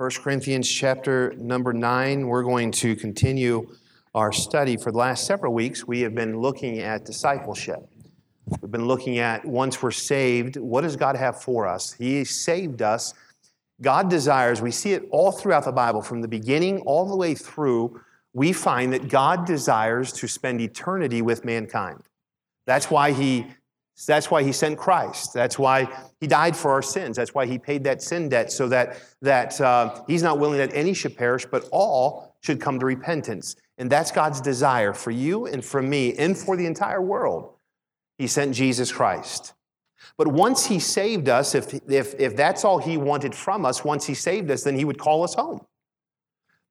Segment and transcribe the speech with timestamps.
[0.00, 2.26] 1 Corinthians chapter number 9.
[2.26, 3.68] We're going to continue
[4.14, 5.86] our study for the last several weeks.
[5.86, 7.86] We have been looking at discipleship.
[8.62, 11.92] We've been looking at once we're saved, what does God have for us?
[11.92, 13.12] He saved us.
[13.82, 17.34] God desires, we see it all throughout the Bible, from the beginning all the way
[17.34, 18.00] through,
[18.32, 22.00] we find that God desires to spend eternity with mankind.
[22.64, 23.48] That's why He
[24.06, 25.34] that's why he sent Christ.
[25.34, 25.88] That's why
[26.20, 27.16] he died for our sins.
[27.16, 30.70] That's why he paid that sin debt so that, that uh, he's not willing that
[30.72, 33.56] any should perish, but all should come to repentance.
[33.78, 37.54] And that's God's desire for you and for me and for the entire world.
[38.18, 39.54] He sent Jesus Christ.
[40.16, 44.06] But once he saved us, if, if, if that's all he wanted from us, once
[44.06, 45.64] he saved us, then he would call us home.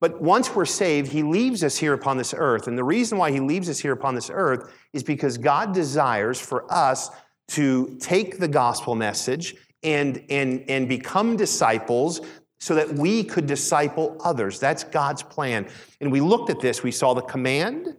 [0.02, 2.68] But once we're saved, he leaves us here upon this earth.
[2.68, 6.40] And the reason why he leaves us here upon this earth is because God desires
[6.40, 7.10] for us
[7.50, 12.22] to take the gospel message and, and, and become disciples
[12.60, 14.60] so that we could disciple others.
[14.60, 15.68] That's God's plan.
[16.02, 16.84] And we looked at this.
[16.84, 17.96] We saw the command,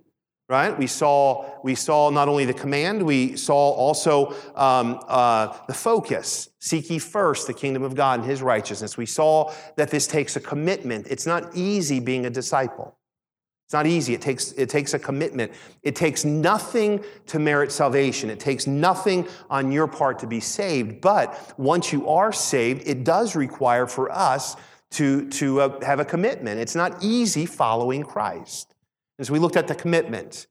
[0.51, 0.77] right?
[0.77, 6.51] We saw, we saw not only the command, we saw also um, uh, the focus.
[6.59, 8.97] Seek ye first the kingdom of God and his righteousness.
[8.97, 11.07] We saw that this takes a commitment.
[11.09, 12.97] It's not easy being a disciple.
[13.67, 14.13] It's not easy.
[14.13, 15.53] It takes, it takes a commitment.
[15.85, 18.29] It takes nothing to merit salvation.
[18.29, 21.01] It takes nothing on your part to be saved.
[21.01, 24.57] But once you are saved, it does require for us
[24.91, 26.59] to, to uh, have a commitment.
[26.59, 28.70] It's not easy following Christ.
[29.21, 30.47] As we looked at the commitment,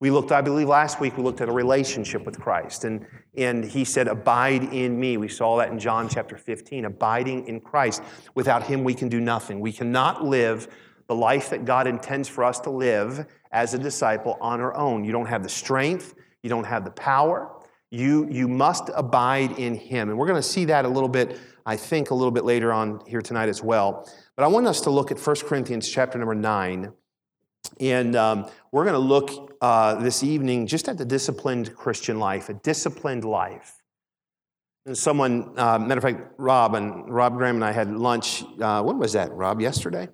[0.00, 2.84] we looked, I believe last week, we looked at a relationship with Christ.
[2.84, 3.04] And,
[3.36, 5.18] and he said, Abide in me.
[5.18, 8.02] We saw that in John chapter 15, abiding in Christ.
[8.34, 9.60] Without him, we can do nothing.
[9.60, 10.68] We cannot live
[11.06, 15.04] the life that God intends for us to live as a disciple on our own.
[15.04, 17.50] You don't have the strength, you don't have the power.
[17.90, 20.08] You, you must abide in him.
[20.08, 22.72] And we're going to see that a little bit, I think, a little bit later
[22.72, 24.10] on here tonight as well.
[24.34, 26.92] But I want us to look at 1 Corinthians chapter number 9.
[27.80, 32.48] And um, we're going to look uh, this evening just at the disciplined Christian life,
[32.48, 33.74] a disciplined life.
[34.86, 38.42] And someone, uh, matter of fact, Rob and Rob Graham and I had lunch.
[38.60, 39.60] Uh, when was that, Rob?
[39.60, 40.08] Yesterday?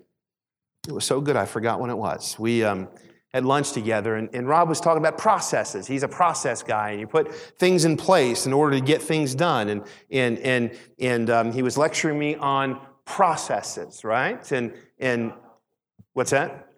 [0.88, 2.37] It was so good, I forgot when it was.
[2.38, 2.88] We um,
[3.32, 5.87] had lunch together, and, and Rob was talking about processes.
[5.87, 9.34] He's a process guy, and you put things in place in order to get things
[9.34, 9.69] done.
[9.69, 14.50] And, and, and, and um, he was lecturing me on processes, right?
[14.53, 15.32] And, and
[16.12, 16.74] what's that?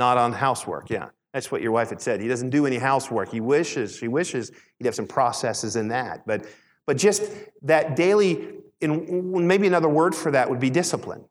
[0.00, 1.10] Not on housework, yeah.
[1.34, 2.22] That's what your wife had said.
[2.22, 3.30] He doesn't do any housework.
[3.30, 6.26] He wishes, she wishes he'd have some processes in that.
[6.26, 6.46] But,
[6.86, 7.22] but just
[7.60, 8.48] that daily,
[8.80, 11.26] in, maybe another word for that would be discipline.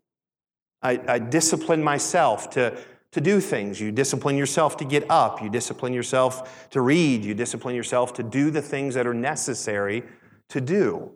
[0.84, 2.78] I, I discipline myself to,
[3.14, 3.82] to do things.
[3.82, 5.42] You discipline yourself to get up.
[5.42, 7.26] You discipline yourself to read.
[7.26, 10.04] You discipline yourself to do the things that are necessary
[10.50, 11.12] to do.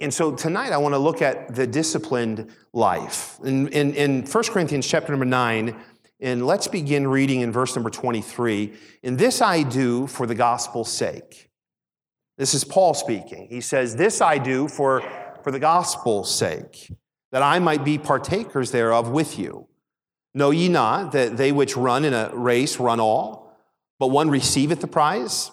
[0.00, 3.40] And so tonight I want to look at the disciplined life.
[3.42, 5.74] In, in, in 1 Corinthians chapter number 9,
[6.20, 8.72] and let's begin reading in verse number 23.
[9.04, 11.50] And this I do for the gospel's sake.
[12.36, 13.48] This is Paul speaking.
[13.48, 15.02] He says, This I do for,
[15.42, 16.92] for the gospel's sake,
[17.32, 19.68] that I might be partakers thereof with you.
[20.34, 23.56] Know ye not that they which run in a race run all,
[23.98, 25.50] but one receiveth the prize?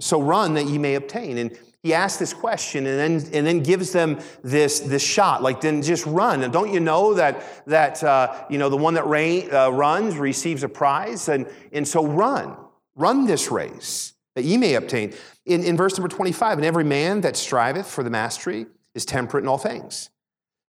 [0.00, 1.38] So run that ye may obtain.
[1.38, 5.60] And he asks this question and then, and then gives them this, this shot, like
[5.60, 6.42] then just run.
[6.42, 10.16] And don't you know that, that uh, you know, the one that rain, uh, runs
[10.16, 11.28] receives a prize?
[11.28, 12.56] And, and so run,
[12.96, 15.12] run this race that ye may obtain.
[15.44, 19.44] In, in verse number 25, and every man that striveth for the mastery is temperate
[19.44, 20.08] in all things.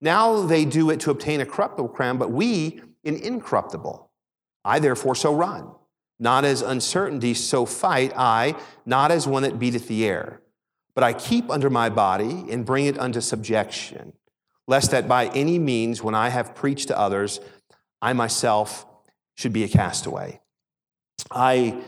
[0.01, 4.11] Now they do it to obtain a corruptible crown, but we an incorruptible.
[4.65, 5.73] I therefore so run,
[6.19, 8.55] not as uncertainty, so fight I,
[8.87, 10.42] not as one that beateth the air
[10.95, 14.13] but I keep under my body and bring it unto subjection,
[14.67, 17.41] lest that by any means, when I have preached to others,
[18.01, 18.87] I myself
[19.35, 20.41] should be a castaway.
[21.31, 21.81] I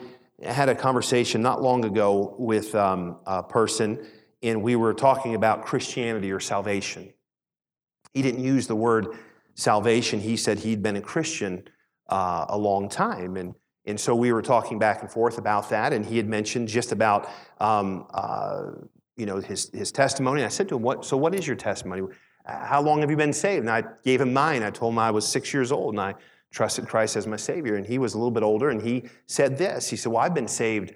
[0.42, 4.06] had a conversation not long ago with um, a person,
[4.42, 7.12] and we were talking about Christianity or salvation.
[8.12, 9.08] He didn't use the word
[9.54, 11.64] salvation, he said he'd been a Christian
[12.08, 13.36] uh, a long time.
[13.36, 13.54] And
[13.86, 16.90] and so we were talking back and forth about that, and he had mentioned just
[16.90, 17.28] about
[17.60, 18.70] um, uh,
[19.16, 20.40] you know his, his testimony.
[20.40, 21.04] And I said to him, "What?
[21.04, 22.02] So what is your testimony?
[22.46, 24.62] How long have you been saved?" And I gave him mine.
[24.62, 26.14] I told him I was six years old and I
[26.50, 27.76] trusted Christ as my Savior.
[27.76, 29.88] And he was a little bit older, and he said this.
[29.88, 30.94] He said, "Well, I've been saved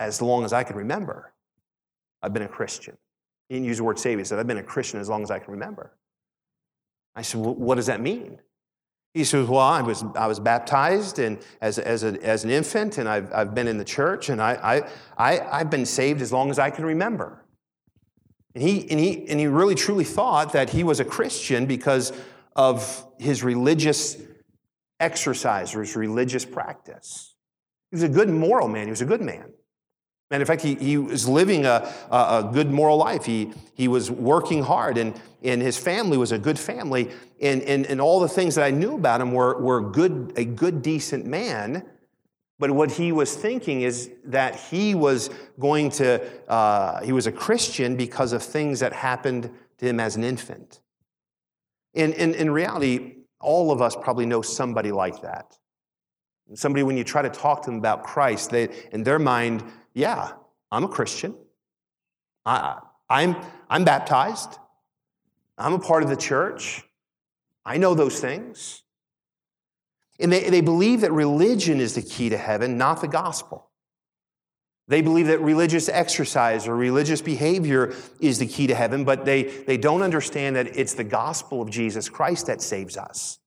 [0.00, 1.32] as long as I can remember.
[2.22, 2.96] I've been a Christian."
[3.48, 4.18] He didn't use the word Savior.
[4.18, 5.92] He said, "I've been a Christian as long as I can remember."
[7.16, 8.40] I said, well, "What does that mean?"
[9.14, 12.98] He says, Well, I was, I was baptized and as, as, a, as an infant,
[12.98, 14.52] and I've, I've been in the church, and I,
[15.18, 17.42] I, I, I've been saved as long as I can remember.
[18.54, 22.12] And he, and, he, and he really truly thought that he was a Christian because
[22.56, 24.16] of his religious
[25.00, 27.34] exercise or his religious practice.
[27.90, 29.52] He was a good moral man, he was a good man.
[30.30, 33.24] And in fact, he, he was living a, a, a, good moral life.
[33.24, 37.10] He, he was working hard, and, and his family was a good family.
[37.40, 40.44] And, and, and all the things that I knew about him were, were good, a
[40.44, 41.82] good, decent man.
[42.58, 46.20] But what he was thinking is that he was going to,
[46.50, 50.80] uh, he was a Christian because of things that happened to him as an infant.
[51.94, 55.56] And in reality, all of us probably know somebody like that.
[56.54, 59.62] Somebody, when you try to talk to them about Christ, they, in their mind,
[59.94, 60.32] yeah,
[60.72, 61.34] I'm a Christian.
[62.46, 63.36] I, I'm,
[63.68, 64.58] I'm baptized.
[65.56, 66.82] I'm a part of the church.
[67.64, 68.82] I know those things.
[70.18, 73.68] And they, they believe that religion is the key to heaven, not the gospel.
[74.88, 79.42] They believe that religious exercise or religious behavior is the key to heaven, but they,
[79.42, 83.38] they don't understand that it's the gospel of Jesus Christ that saves us.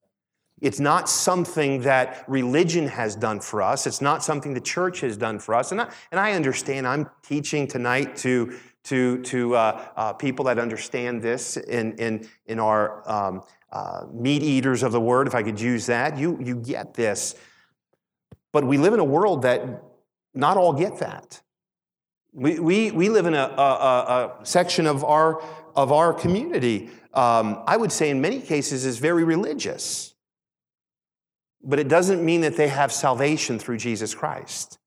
[0.62, 3.88] It's not something that religion has done for us.
[3.88, 5.71] It's not something the church has done for us.
[5.71, 10.59] And I, and I understand I'm teaching tonight to, to, to uh, uh, people that
[10.59, 13.41] understand this in, in, in our um,
[13.71, 16.18] uh, meat eaters of the word, if I could use that.
[16.18, 17.35] You, you get this.
[18.51, 19.83] But we live in a world that
[20.33, 21.41] not all get that.
[22.33, 25.41] We, we, we live in a, a, a section of our,
[25.75, 30.13] of our community, um, I would say in many cases, is very religious.
[31.63, 34.79] But it doesn't mean that they have salvation through Jesus Christ.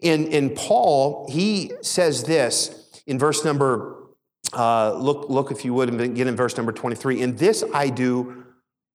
[0.00, 4.03] In, in Paul, he says this in verse number,
[4.52, 7.20] uh, look, look if you would, and get in verse number 23.
[7.20, 8.44] In this I do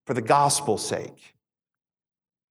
[0.06, 1.34] for the gospel's sake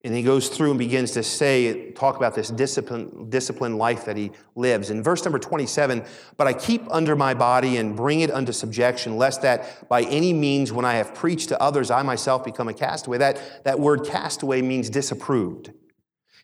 [0.05, 4.15] and he goes through and begins to say, talk about this discipline, disciplined life that
[4.15, 4.91] he lives.
[4.91, 6.05] In verse number 27,
[6.37, 10.31] but I keep under my body and bring it unto subjection, lest that by any
[10.31, 13.17] means, when I have preached to others, I myself become a castaway.
[13.17, 15.73] That, that word castaway means disapproved.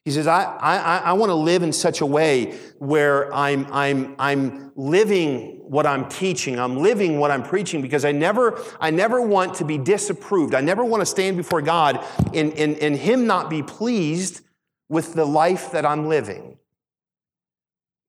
[0.03, 4.15] He says, I, I, I want to live in such a way where I'm, I'm,
[4.19, 6.59] I'm living what I'm teaching.
[6.59, 10.56] I'm living what I'm preaching because I never, I never want to be disapproved.
[10.56, 12.03] I never want to stand before God
[12.33, 14.41] and, and, and Him not be pleased
[14.89, 16.57] with the life that I'm living.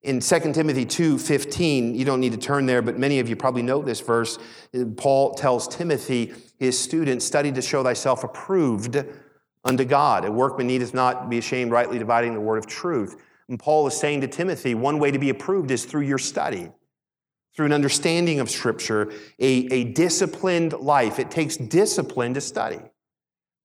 [0.03, 3.63] In 2 Timothy 2:15, you don't need to turn there, but many of you probably
[3.63, 4.39] know this verse.
[4.97, 9.05] Paul tells Timothy, his student, study to show thyself approved
[9.65, 10.25] unto God.
[10.25, 13.17] A workman needeth not be ashamed, rightly dividing the word of truth.
[13.49, 16.71] And Paul is saying to Timothy, one way to be approved is through your study,
[17.57, 21.19] through an understanding of Scripture, a, a disciplined life.
[21.19, 22.79] It takes discipline to study.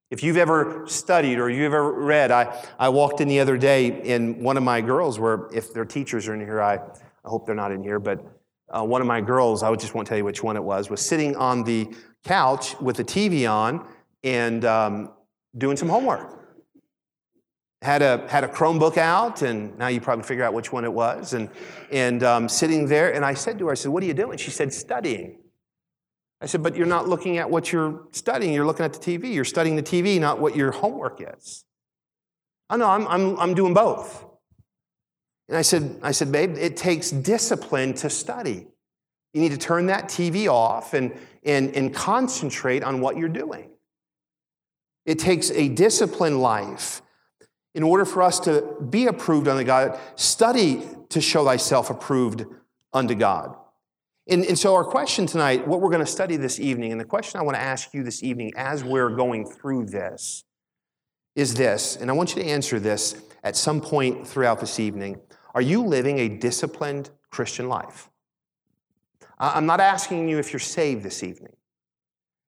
[0.09, 4.13] If you've ever studied or you've ever read, I, I walked in the other day
[4.13, 7.45] and one of my girls were, if their teachers are in here, I, I hope
[7.45, 8.25] they're not in here, but
[8.69, 11.01] uh, one of my girls, I just won't tell you which one it was, was
[11.01, 11.93] sitting on the
[12.23, 13.85] couch with the TV on
[14.23, 15.11] and um,
[15.57, 16.40] doing some homework.
[17.81, 20.93] Had a, had a Chromebook out, and now you probably figure out which one it
[20.93, 21.49] was, and,
[21.91, 23.11] and um, sitting there.
[23.13, 24.37] And I said to her, I said, What are you doing?
[24.37, 25.37] She said, Studying.
[26.41, 28.53] I said, But you're not looking at what you're studying.
[28.53, 29.33] You're looking at the TV.
[29.33, 31.65] You're studying the TV, not what your homework is.
[32.69, 34.25] Oh, no, I'm, I'm, I'm doing both.
[35.49, 38.67] And I said, I said, Babe, it takes discipline to study.
[39.33, 41.13] You need to turn that TV off and,
[41.43, 43.69] and, and concentrate on what you're doing.
[45.05, 47.01] It takes a disciplined life.
[47.73, 52.45] In order for us to be approved unto God, study to show thyself approved
[52.93, 53.55] unto God.
[54.27, 57.05] And, and so, our question tonight, what we're going to study this evening, and the
[57.05, 60.43] question I want to ask you this evening as we're going through this
[61.35, 65.19] is this, and I want you to answer this at some point throughout this evening.
[65.53, 68.09] Are you living a disciplined Christian life?
[69.39, 71.55] I'm not asking you if you're saved this evening,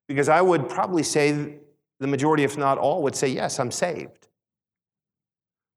[0.06, 1.56] because I would probably say
[1.98, 4.28] the majority, if not all, would say, Yes, I'm saved.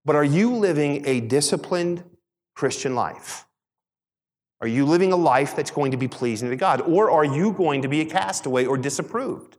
[0.07, 2.01] But are you living a disciplined
[2.55, 3.45] Christian life?
[4.61, 6.79] Are you living a life that's going to be pleasing to God?
[6.79, 9.57] Or are you going to be a castaway or disapproved?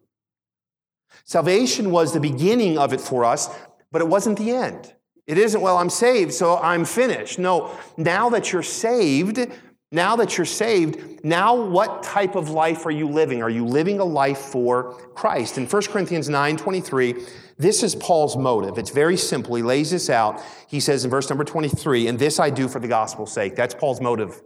[1.27, 3.55] Salvation was the beginning of it for us,
[3.93, 4.95] but it wasn't the end.
[5.27, 7.39] It isn't, well, I'm saved, so I'm finished.
[7.39, 9.47] No, now that you're saved,
[9.91, 13.43] now that you're saved, now what type of life are you living?
[13.43, 15.57] Are you living a life for Christ?
[15.57, 17.15] In 1 Corinthians 9 23,
[17.57, 18.77] this is Paul's motive.
[18.77, 19.55] It's very simple.
[19.55, 20.43] He lays this out.
[20.69, 23.57] He says in verse number 23, and this I do for the gospel's sake.
[23.57, 24.43] That's Paul's motive.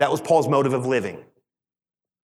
[0.00, 1.24] That was Paul's motive of living.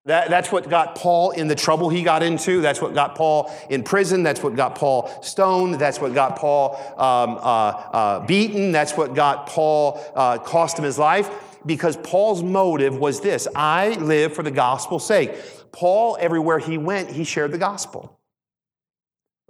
[0.05, 2.59] That, that's what got Paul in the trouble he got into.
[2.59, 4.21] That's what got Paul in prison.
[4.21, 5.75] That's what got Paul stoned.
[5.75, 8.73] That's what got Paul um, uh, uh, beaten.
[8.73, 13.89] That's what got Paul, uh, cost him his life Because Paul's motive was this I
[13.95, 15.33] live for the gospel's sake.
[15.71, 18.19] Paul, everywhere he went, he shared the gospel.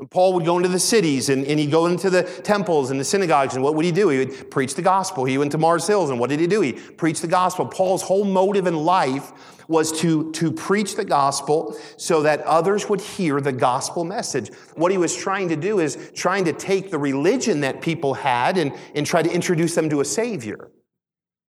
[0.10, 3.06] Paul would go into the cities and, and, he'd go into the temples and the
[3.06, 4.10] synagogues, and what would he do?
[4.10, 5.24] He would preach the gospel.
[5.24, 6.62] He went to Mars Hills, and what did he do?
[6.62, 7.66] He preached the gospel.
[7.66, 9.32] Paul's whole motive in life
[9.68, 14.52] was to, to preach the gospel so that others would hear the gospel message.
[14.76, 18.58] What he was trying to do is trying to take the religion that people had
[18.58, 20.72] and, and try to introduce them to a savior.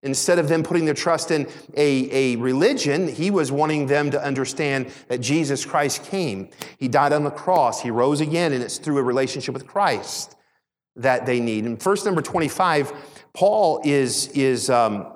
[0.01, 4.24] Instead of them putting their trust in a, a religion, he was wanting them to
[4.24, 6.50] understand that Jesus Christ came.
[6.77, 10.38] He died on the cross, he rose again, and it's through a relationship with Christ
[10.96, 11.65] that they need.
[11.65, 12.94] In verse number 25,
[13.34, 15.13] Paul is, is um,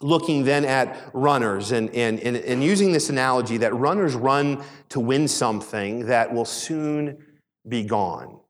[0.00, 5.00] looking then at runners and, and, and, and using this analogy that runners run to
[5.00, 7.24] win something that will soon
[7.66, 8.40] be gone.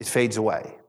[0.00, 0.79] It fades away.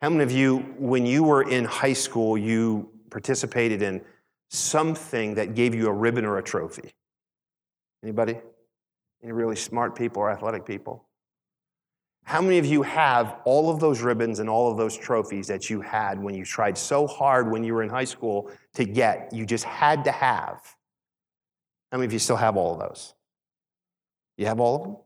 [0.00, 4.00] How many of you, when you were in high school, you participated in
[4.48, 6.94] something that gave you a ribbon or a trophy?
[8.02, 8.38] Anybody?
[9.22, 11.04] Any really smart people or athletic people?
[12.24, 15.68] How many of you have all of those ribbons and all of those trophies that
[15.68, 19.30] you had when you tried so hard when you were in high school to get?
[19.32, 20.60] You just had to have.
[21.92, 23.14] How many of you still have all of those?
[24.38, 24.96] You have all of them?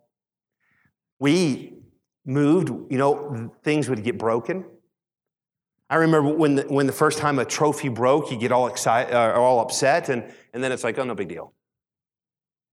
[1.18, 1.78] We
[2.24, 4.64] moved, you know, things would get broken.
[5.94, 9.14] I remember when the, when the first time a trophy broke, you get all excited,
[9.14, 11.52] uh, all upset, and, and then it's like, oh, no big deal.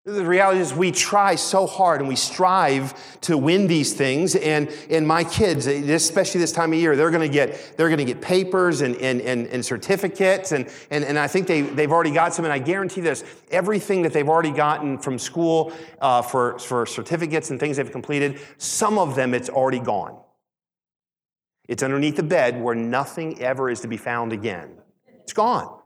[0.05, 4.37] The reality is, we try so hard and we strive to win these things.
[4.37, 7.99] And, and my kids, especially this time of year, they're going to get, they're going
[7.99, 10.53] to get papers and, and, and, and certificates.
[10.53, 12.45] And, and, and I think they, they've already got some.
[12.45, 17.51] And I guarantee this everything that they've already gotten from school uh, for, for certificates
[17.51, 20.17] and things they've completed, some of them it's already gone.
[21.69, 24.71] It's underneath the bed where nothing ever is to be found again.
[25.23, 25.78] It's gone.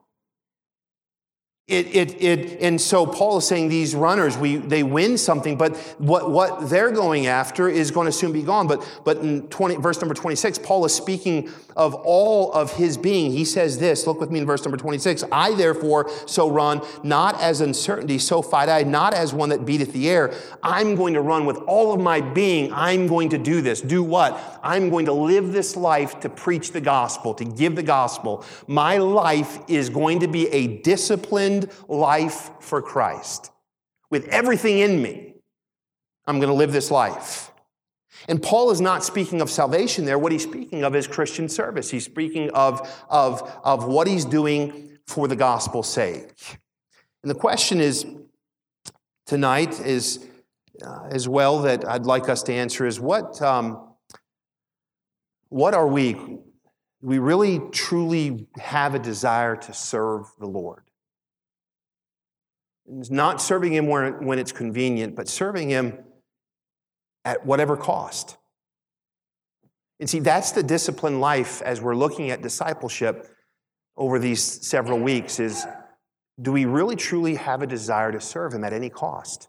[1.69, 5.77] It, it, it, and so Paul is saying these runners, we, they win something, but
[5.99, 8.67] what, what they're going after is going to soon be gone.
[8.67, 13.31] But, but in 20, verse number 26, Paul is speaking of all of his being.
[13.31, 15.23] He says this, look with me in verse number 26.
[15.31, 19.93] I therefore so run, not as uncertainty, so fight I, not as one that beateth
[19.93, 20.35] the air.
[20.65, 22.73] I'm going to run with all of my being.
[22.73, 23.81] I'm going to do this.
[23.81, 24.61] Do what?
[24.65, 28.45] I'm going to live this life to preach the gospel, to give the gospel.
[28.67, 30.67] My life is going to be a
[31.89, 33.51] life for Christ.
[34.11, 35.35] With everything in me,
[36.27, 37.51] I'm going to live this life.
[38.29, 40.19] And Paul is not speaking of salvation there.
[40.19, 41.91] What he's speaking of is Christian service.
[41.91, 46.33] He's speaking of, of, of what he's doing for the gospel's sake.
[47.23, 48.07] And the question is
[49.27, 50.27] tonight is
[50.85, 53.95] uh, as well that I'd like us to answer is what, um,
[55.49, 56.17] what are we?
[57.01, 60.85] We really truly have a desire to serve the Lord.
[62.87, 65.99] It's not serving Him when it's convenient, but serving Him
[67.25, 68.37] at whatever cost.
[70.01, 73.29] And see, that's the disciplined life as we're looking at discipleship
[73.97, 75.65] over these several weeks is
[76.41, 79.49] do we really truly have a desire to serve Him at any cost?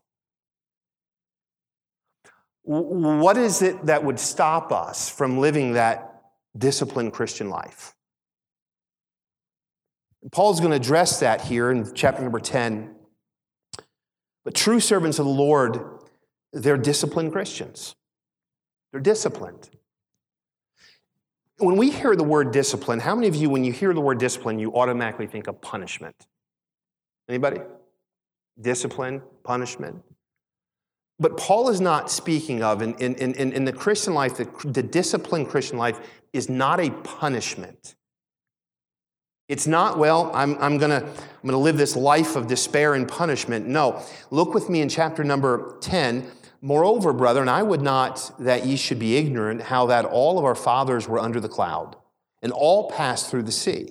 [2.65, 6.21] What is it that would stop us from living that
[6.57, 7.93] disciplined Christian life?
[10.31, 12.95] Paul's going to address that here in chapter number 10
[14.43, 15.79] but true servants of the Lord,
[16.51, 17.95] they're disciplined Christians.
[18.91, 19.69] They're disciplined.
[21.57, 24.17] When we hear the word discipline, how many of you, when you hear the word
[24.17, 26.15] discipline, you automatically think of punishment?
[27.29, 27.61] Anybody?
[28.59, 30.03] Discipline, punishment.
[31.19, 34.83] But Paul is not speaking of, in, in, in, in the Christian life, the, the
[34.83, 35.99] disciplined Christian life
[36.33, 37.95] is not a punishment.
[39.47, 41.05] It's not, well, I'm, I'm going to
[41.43, 43.67] I'm gonna live this life of despair and punishment.
[43.67, 44.01] No.
[44.31, 46.25] Look with me in chapter number 10.
[46.61, 50.55] Moreover, brethren, I would not that ye should be ignorant how that all of our
[50.55, 51.97] fathers were under the cloud,
[52.41, 53.89] and all passed through the sea.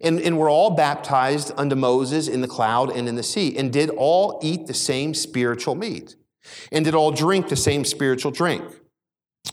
[0.00, 3.70] And, and were all baptized unto Moses in the cloud and in the sea, and
[3.70, 6.16] did all eat the same spiritual meat,
[6.72, 8.64] and did all drink the same spiritual drink.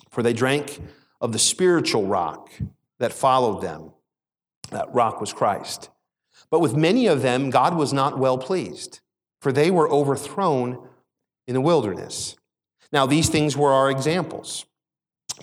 [0.09, 0.79] For they drank
[1.19, 2.49] of the spiritual rock
[2.99, 3.91] that followed them
[4.71, 5.89] that rock was Christ.
[6.49, 8.99] But with many of them, God was not well pleased,
[9.41, 10.87] for they were overthrown
[11.45, 12.35] in the wilderness.
[12.91, 14.65] Now, these things were our examples,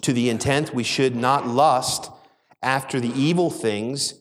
[0.00, 2.10] to the intent we should not lust
[2.62, 4.14] after the evil things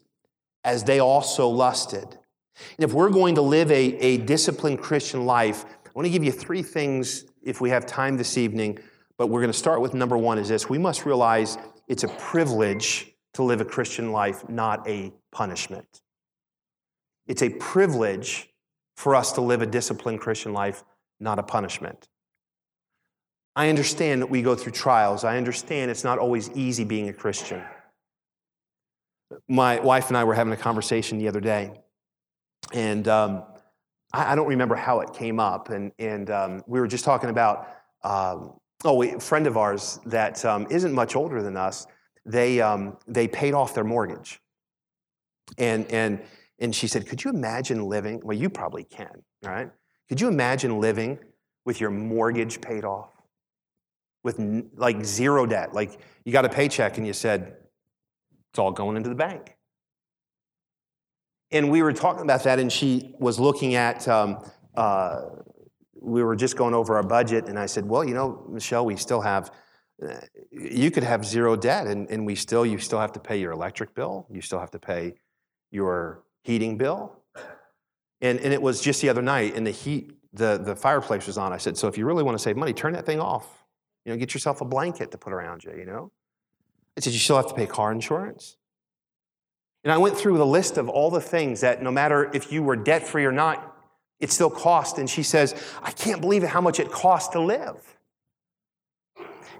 [0.63, 2.03] as they also lusted.
[2.03, 6.23] And if we're going to live a, a disciplined Christian life, I want to give
[6.23, 8.79] you three things if we have time this evening,
[9.17, 11.57] but we're going to start with number one is this we must realize
[11.87, 16.01] it's a privilege to live a Christian life, not a punishment.
[17.27, 18.49] It's a privilege
[18.95, 20.83] for us to live a disciplined Christian life,
[21.19, 22.07] not a punishment.
[23.55, 25.23] I understand that we go through trials.
[25.23, 27.63] I understand it's not always easy being a Christian.
[29.47, 31.71] My wife and I were having a conversation the other day,
[32.71, 33.43] and um,
[34.11, 35.69] I, I, don't remember how it came up.
[35.69, 37.67] And, and um, we were just talking about,
[38.03, 38.53] um,
[38.85, 41.87] oh, a friend of ours that um, not much older than us,
[42.25, 44.39] they, um, they paid off their mortgage.
[45.57, 46.21] And, and,
[46.59, 48.21] and she said, Could you imagine living?
[48.23, 49.69] Well, you probably can, right?
[50.09, 51.19] Could you imagine living
[51.65, 53.09] with your mortgage paid off?
[54.23, 54.39] With
[54.75, 55.73] like zero debt?
[55.73, 57.57] Like you got a paycheck and you said,
[58.51, 59.57] It's all going into the bank.
[61.51, 64.43] And we were talking about that, and she was looking at, um,
[64.75, 65.21] uh,
[66.01, 68.95] we were just going over our budget, and I said, Well, you know, Michelle, we
[68.95, 69.51] still have
[70.51, 73.51] you could have zero debt and, and we still you still have to pay your
[73.51, 75.13] electric bill you still have to pay
[75.73, 77.11] your heating bill.
[78.21, 81.37] And, and it was just the other night and the heat the, the fireplace was
[81.37, 81.51] on.
[81.53, 83.65] I said so if you really want to save money turn that thing off.
[84.05, 86.11] You know get yourself a blanket to put around you you know?
[86.95, 88.57] I said you still have to pay car insurance.
[89.83, 92.63] And i went through the list of all the things that no matter if you
[92.63, 93.69] were debt free or not
[94.19, 94.99] it still cost.
[94.99, 97.97] And she says i can't believe how much it costs to live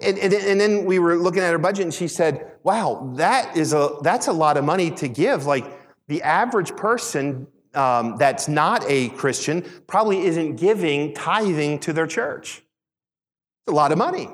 [0.02, 3.56] and, and, and, then we were looking at her budget and she said, wow, that
[3.56, 5.46] is a, that's a lot of money to give.
[5.46, 5.66] Like
[6.08, 12.58] the average person um, that's not a Christian probably isn't giving tithing to their church.
[12.58, 14.30] It's a lot of money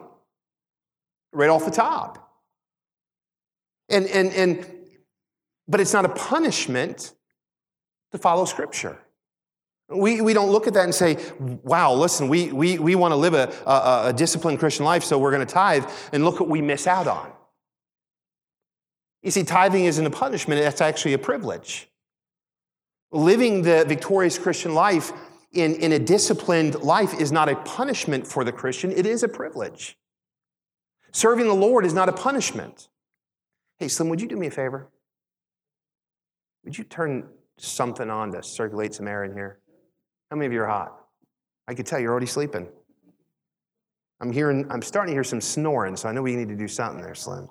[1.32, 2.32] right off the top.
[3.90, 4.72] And, and, and,
[5.68, 7.14] but it's not a punishment
[8.12, 9.00] to follow Scripture.
[9.90, 13.16] We, we don't look at that and say, wow, listen, we, we, we want to
[13.16, 16.48] live a, a, a disciplined Christian life, so we're going to tithe, and look what
[16.48, 17.32] we miss out on.
[19.24, 21.90] You see, tithing isn't a punishment, that's actually a privilege.
[23.12, 25.12] Living the victorious Christian life
[25.54, 29.28] in, in a disciplined life is not a punishment for the Christian, it is a
[29.28, 29.98] privilege.
[31.12, 32.90] Serving the Lord is not a punishment.
[33.78, 34.88] Hey, Slim, would you do me a favor?
[36.64, 39.58] Would you turn something on to circulate some air in here?
[40.30, 40.96] How many of you are hot?
[41.68, 42.68] I could tell you're already sleeping.
[44.22, 46.68] I'm hearing, I'm starting to hear some snoring, so I know we need to do
[46.68, 47.50] something there, Slim.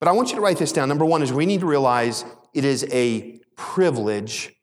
[0.00, 0.88] But I want you to write this down.
[0.88, 2.24] Number one is we need to realize
[2.54, 4.54] it is a privilege,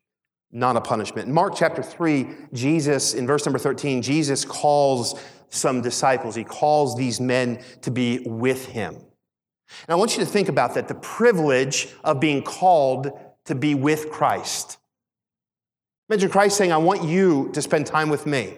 [0.50, 1.28] not a punishment.
[1.28, 6.96] In Mark chapter 3, Jesus, in verse number 13, Jesus calls some disciples, he calls
[6.96, 8.94] these men to be with him.
[8.94, 13.10] And I want you to think about that the privilege of being called
[13.44, 14.78] to be with Christ.
[16.08, 18.54] Imagine Christ saying, I want you to spend time with me.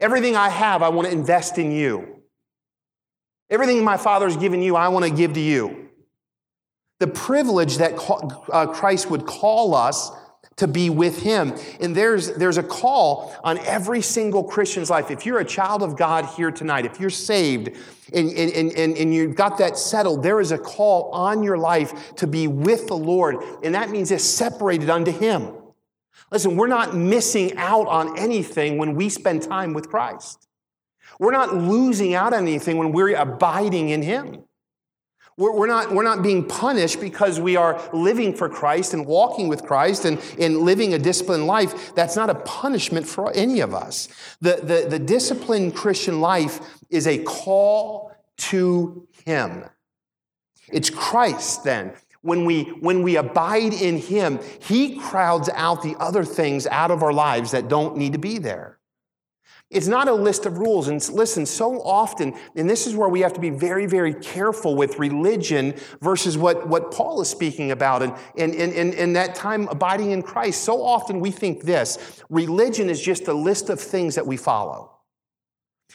[0.00, 2.22] Everything I have, I want to invest in you.
[3.50, 5.88] Everything my Father's given you, I want to give to you.
[6.98, 7.92] The privilege that
[8.52, 10.10] uh, Christ would call us
[10.56, 11.54] to be with Him.
[11.80, 15.10] And there's, there's a call on every single Christian's life.
[15.10, 17.68] If you're a child of God here tonight, if you're saved
[18.12, 22.14] and, and, and, and you've got that settled, there is a call on your life
[22.16, 23.36] to be with the Lord.
[23.62, 25.54] And that means it's separated unto Him.
[26.30, 30.46] Listen, we're not missing out on anything when we spend time with Christ.
[31.18, 34.44] We're not losing out on anything when we're abiding in Him.
[35.36, 39.62] We're, not, we're not being punished because we are living for Christ and walking with
[39.62, 41.94] Christ and, and living a disciplined life.
[41.94, 44.08] That's not a punishment for any of us.
[44.42, 49.64] The, the, the disciplined Christian life is a call to Him.
[50.70, 56.24] It's Christ then when we, when we abide in Him, He crowds out the other
[56.24, 58.78] things out of our lives that don't need to be there.
[59.70, 60.88] It's not a list of rules.
[60.88, 64.74] And listen, so often, and this is where we have to be very, very careful
[64.74, 69.36] with religion versus what, what Paul is speaking about and, and, and, and, and that
[69.36, 70.64] time abiding in Christ.
[70.64, 74.90] So often we think this religion is just a list of things that we follow.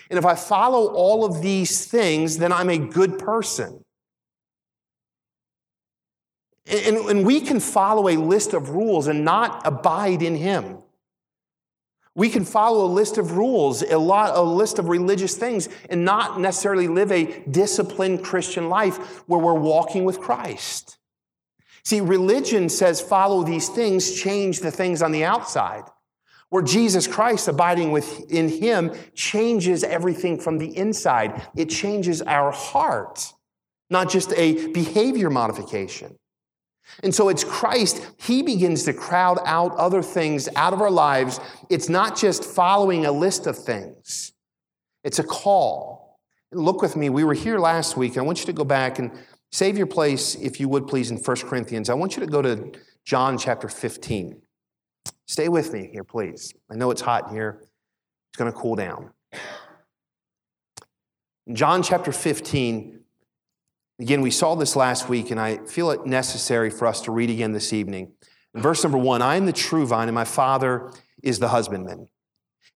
[0.09, 3.84] And if I follow all of these things, then I'm a good person.
[6.67, 10.79] And, and we can follow a list of rules and not abide in Him.
[12.15, 16.05] We can follow a list of rules, a, lot, a list of religious things, and
[16.05, 20.97] not necessarily live a disciplined Christian life where we're walking with Christ.
[21.83, 25.83] See, religion says follow these things, change the things on the outside.
[26.49, 31.45] Where Jesus Christ, abiding within Him, changes everything from the inside.
[31.55, 33.33] It changes our heart,
[33.89, 36.17] not just a behavior modification.
[37.03, 41.39] And so it's Christ, He begins to crowd out other things out of our lives.
[41.69, 44.33] It's not just following a list of things,
[45.03, 46.19] it's a call.
[46.51, 48.17] Look with me, we were here last week.
[48.17, 49.11] I want you to go back and
[49.55, 51.89] Save your place, if you would please, in 1 Corinthians.
[51.89, 52.73] I want you to go to
[53.05, 54.41] John chapter 15.
[55.27, 56.53] Stay with me here, please.
[56.69, 59.11] I know it's hot here, it's going to cool down.
[61.53, 62.94] John chapter 15,
[63.99, 67.29] again, we saw this last week, and I feel it necessary for us to read
[67.29, 68.13] again this evening.
[68.53, 70.91] In verse number one, I am the true vine, and my Father
[71.23, 72.07] is the husbandman.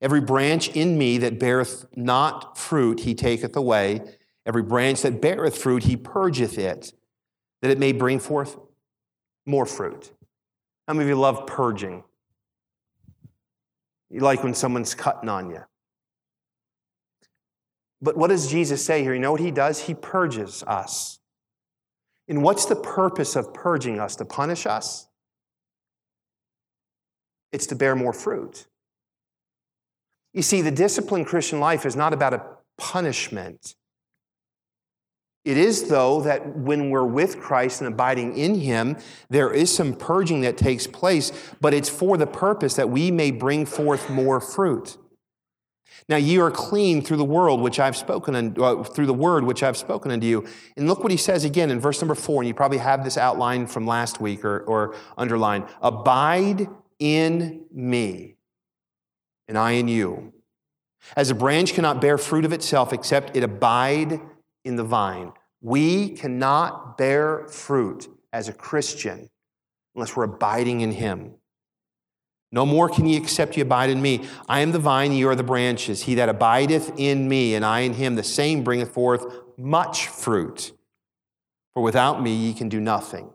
[0.02, 4.02] Every branch in me that beareth not fruit, he taketh away.
[4.46, 6.94] Every branch that beareth fruit, he purgeth it,
[7.62, 8.58] that it may bring forth
[9.46, 10.12] more fruit.
[10.88, 12.04] How many of you love purging?
[14.10, 15.64] You like when someone's cutting on you.
[18.02, 19.14] But what does Jesus say here?
[19.14, 19.82] You know what he does?
[19.82, 21.20] He purges us.
[22.28, 24.16] And what's the purpose of purging us?
[24.18, 25.08] To punish us?
[27.52, 28.68] It's to bear more fruit.
[30.34, 32.44] You see, the disciplined Christian life is not about a
[32.78, 33.76] punishment.
[35.44, 38.98] It is, though, that when we're with Christ and abiding in Him,
[39.30, 43.32] there is some purging that takes place, but it's for the purpose that we may
[43.32, 44.98] bring forth more fruit.
[46.08, 49.64] Now ye are clean through the world which I've spoken uh, through the word which
[49.64, 50.46] I've spoken unto you.
[50.76, 53.18] And look what he says again in verse number four, and you probably have this
[53.18, 55.66] outlined from last week or, or underlined.
[55.82, 56.68] Abide
[57.00, 58.36] in me,
[59.48, 60.34] and I in you.
[61.16, 64.20] As a branch cannot bear fruit of itself except it abide
[64.66, 65.32] in the vine.
[65.62, 69.30] We cannot bear fruit as a Christian
[69.96, 71.36] unless we're abiding in Him.
[72.52, 74.28] No more can ye except ye abide in me.
[74.48, 76.04] I am the vine, ye are the branches.
[76.04, 79.26] He that abideth in me, and I in him, the same bringeth forth
[79.58, 80.72] much fruit.
[81.74, 83.26] For without me ye can do nothing.
[83.26, 83.32] I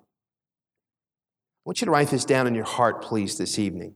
[1.65, 3.95] want you to write this down in your heart, please, this evening.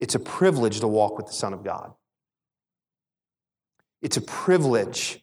[0.00, 1.92] It's a privilege to walk with the Son of God.
[4.00, 5.22] It's a privilege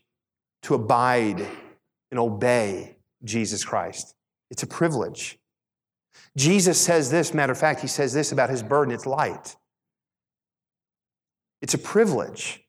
[0.64, 1.46] to abide
[2.12, 4.16] and obey Jesus Christ.
[4.52, 5.40] It's a privilege.
[6.38, 9.56] Jesus says this, matter of fact, he says this about his burden it's light.
[11.62, 12.62] It's a privilege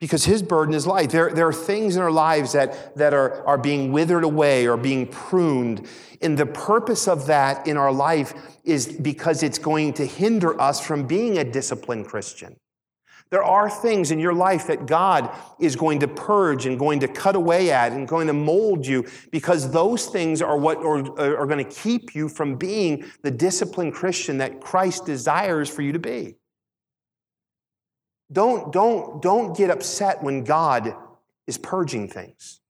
[0.00, 1.10] because his burden is light.
[1.10, 4.76] There, there are things in our lives that, that are, are being withered away or
[4.76, 5.86] being pruned.
[6.20, 10.84] And the purpose of that in our life is because it's going to hinder us
[10.84, 12.56] from being a disciplined Christian.
[13.30, 17.08] There are things in your life that God is going to purge and going to
[17.08, 21.46] cut away at and going to mold you because those things are what are, are
[21.46, 25.98] going to keep you from being the disciplined Christian that Christ desires for you to
[25.98, 26.36] be.
[28.32, 30.94] Don't, don't, don't get upset when God
[31.46, 32.60] is purging things.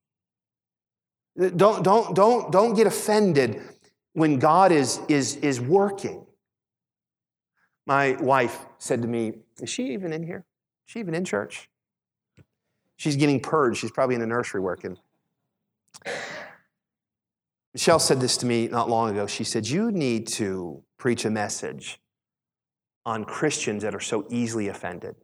[1.36, 3.60] Don't, don't, don't, don't get offended
[4.12, 6.26] when God is, is, is working.
[7.88, 10.44] My wife said to me, Is she even in here?
[10.86, 11.70] Is she even in church?
[12.96, 13.80] She's getting purged.
[13.80, 14.98] She's probably in the nursery working.
[17.72, 19.26] Michelle said this to me not long ago.
[19.26, 21.98] She said, You need to preach a message
[23.06, 25.16] on Christians that are so easily offended.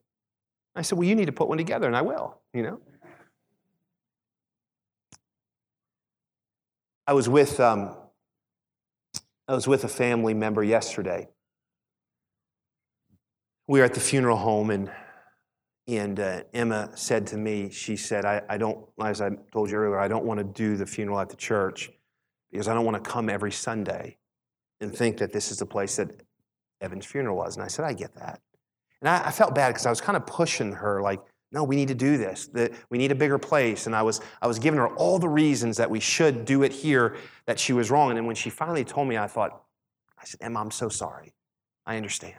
[0.74, 2.80] I said, Well, you need to put one together, and I will, you know?
[7.06, 7.94] I was with, um,
[9.46, 11.28] I was with a family member yesterday
[13.66, 14.90] we were at the funeral home and
[15.86, 19.76] and uh, Emma said to me, she said, I, I don't, as I told you
[19.76, 21.90] earlier, I don't want to do the funeral at the church
[22.50, 24.16] because I don't want to come every Sunday
[24.80, 26.08] and think that this is the place that
[26.80, 27.56] Evan's funeral was.
[27.56, 28.40] And I said, I get that.
[29.02, 31.20] And I, I felt bad because I was kind of pushing her, like,
[31.52, 32.48] no, we need to do this.
[32.54, 33.86] That we need a bigger place.
[33.86, 36.72] And I was, I was giving her all the reasons that we should do it
[36.72, 38.08] here, that she was wrong.
[38.10, 39.62] And then when she finally told me, I thought,
[40.18, 41.34] I said, Emma, I'm so sorry.
[41.84, 42.36] I understand.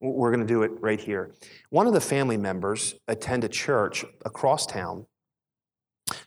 [0.00, 1.34] We're going to do it right here.
[1.68, 5.06] One of the family members attend a church across town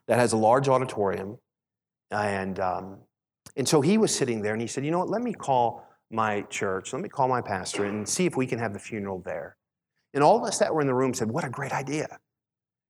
[0.07, 1.39] that has a large auditorium,
[2.11, 2.97] and um,
[3.55, 5.09] and so he was sitting there, and he said, "You know what?
[5.09, 6.93] Let me call my church.
[6.93, 9.57] Let me call my pastor and see if we can have the funeral there."
[10.13, 12.19] And all of us that were in the room said, "What a great idea!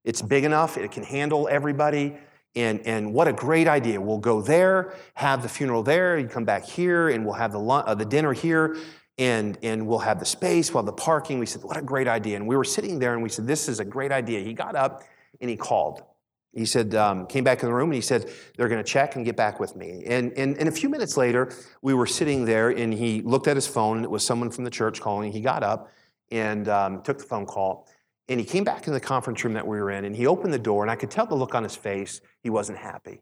[0.04, 2.17] It's big enough; it can handle everybody."
[2.56, 4.00] And, and what a great idea.
[4.00, 7.60] We'll go there, have the funeral there, you come back here, and we'll have the,
[7.60, 8.78] uh, the dinner here
[9.17, 11.39] and, and we'll have the space, we'll have the parking.
[11.39, 12.36] We said, what a great idea.
[12.36, 14.39] And we were sitting there and we said, this is a great idea.
[14.39, 15.04] He got up
[15.39, 16.04] and he called.
[16.54, 19.15] He said, um, came back in the room and he said, they're going to check
[19.15, 20.04] and get back with me.
[20.06, 23.56] And, and, and a few minutes later, we were sitting there and he looked at
[23.56, 25.32] his phone and it was someone from the church calling.
[25.32, 25.91] He got up
[26.32, 27.88] and um, took the phone call.
[28.30, 30.54] And he came back in the conference room that we were in and he opened
[30.54, 33.21] the door and I could tell the look on his face, he wasn't happy.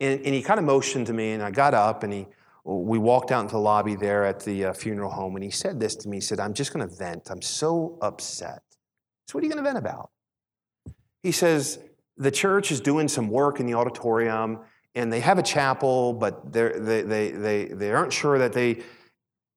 [0.00, 2.26] And, and he kind of motioned to me and I got up and he
[2.64, 5.80] we walked out into the lobby there at the uh, funeral home, and he said
[5.80, 6.18] this to me.
[6.18, 7.28] He said, I'm just going to vent.
[7.30, 8.62] I'm so upset.
[9.26, 10.10] So, what are you going to vent about?
[11.22, 11.78] He says,
[12.16, 14.60] the church is doing some work in the auditorium
[14.94, 18.82] and they have a chapel, but they they, they, they aren't sure that they.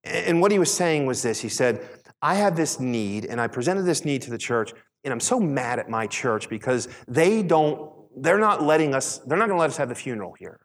[0.04, 1.88] And what he was saying was this He said,
[2.22, 5.40] I have this need, and I presented this need to the church, and I'm so
[5.40, 9.62] mad at my church because they don't, they're not letting us, they're not going to
[9.62, 10.60] let us have the funeral here.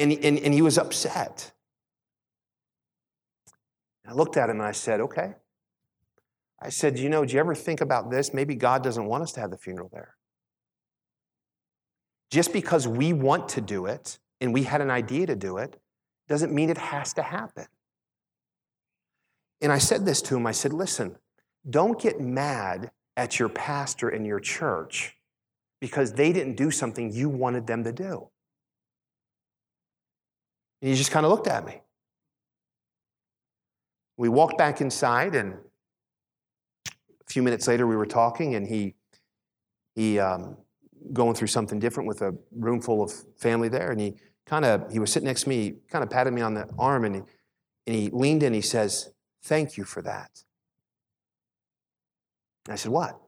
[0.00, 1.52] And, and, and he was upset.
[4.06, 5.34] I looked at him and I said, okay.
[6.60, 8.34] I said, you know, do you ever think about this?
[8.34, 10.16] Maybe God doesn't want us to have the funeral there.
[12.30, 15.80] Just because we want to do it and we had an idea to do it
[16.28, 17.66] doesn't mean it has to happen.
[19.60, 21.16] And I said this to him I said, listen,
[21.68, 25.16] don't get mad at your pastor and your church
[25.80, 28.28] because they didn't do something you wanted them to do.
[30.80, 31.80] And he just kind of looked at me.
[34.16, 35.54] We walked back inside, and
[36.86, 38.94] a few minutes later, we were talking, and he,
[39.94, 40.56] he um,
[41.12, 44.16] going through something different with a room full of family there, and he
[44.46, 47.04] kind of he was sitting next to me, kind of patted me on the arm,
[47.04, 47.22] and he,
[47.86, 48.52] and he leaned in.
[48.52, 49.10] He says,
[49.42, 50.44] "Thank you for that."
[52.70, 53.18] And I said, What?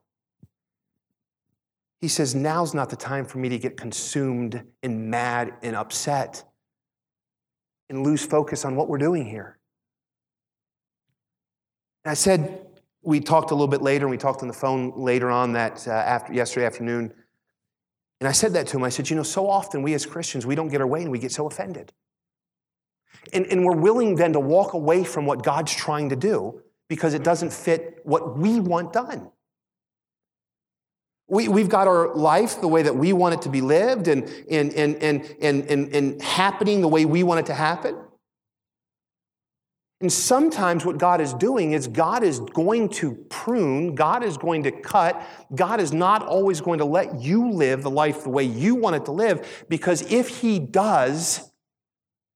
[2.00, 6.44] He says, Now's not the time for me to get consumed and mad and upset
[7.92, 9.59] and lose focus on what we're doing here.
[12.05, 12.66] And I said,
[13.02, 15.87] we talked a little bit later, and we talked on the phone later on that
[15.87, 17.12] uh, after yesterday afternoon.
[18.20, 18.85] And I said that to him.
[18.85, 21.11] I said, you know, so often we as Christians, we don't get our way and
[21.11, 21.92] we get so offended.
[23.33, 27.14] And, and we're willing then to walk away from what God's trying to do because
[27.14, 29.31] it doesn't fit what we want done.
[31.33, 34.25] We, we've got our life the way that we want it to be lived and,
[34.51, 37.97] and, and, and, and, and, and happening the way we want it to happen.
[40.03, 44.64] And sometimes what God is doing is God is going to prune, God is going
[44.64, 48.45] to cut, God is not always going to let you live the life the way
[48.45, 51.51] you want it to live, because if He does,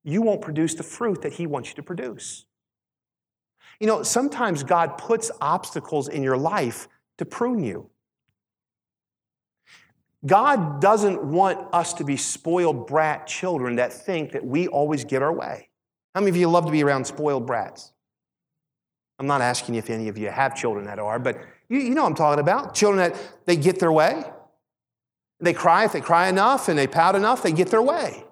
[0.04, 2.46] you won't produce the fruit that He wants you to produce.
[3.78, 7.90] You know, sometimes God puts obstacles in your life to prune you.
[10.26, 15.22] God doesn't want us to be spoiled brat children that think that we always get
[15.22, 15.68] our way.
[16.14, 17.92] How many of you love to be around spoiled brats?
[19.18, 22.04] I'm not asking if any of you have children that are, but you, you know
[22.04, 22.74] I'm talking about.
[22.74, 24.24] Children that they get their way.
[25.40, 28.24] They cry if they cry enough and they pout enough, they get their way.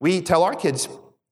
[0.00, 0.88] We tell our kids,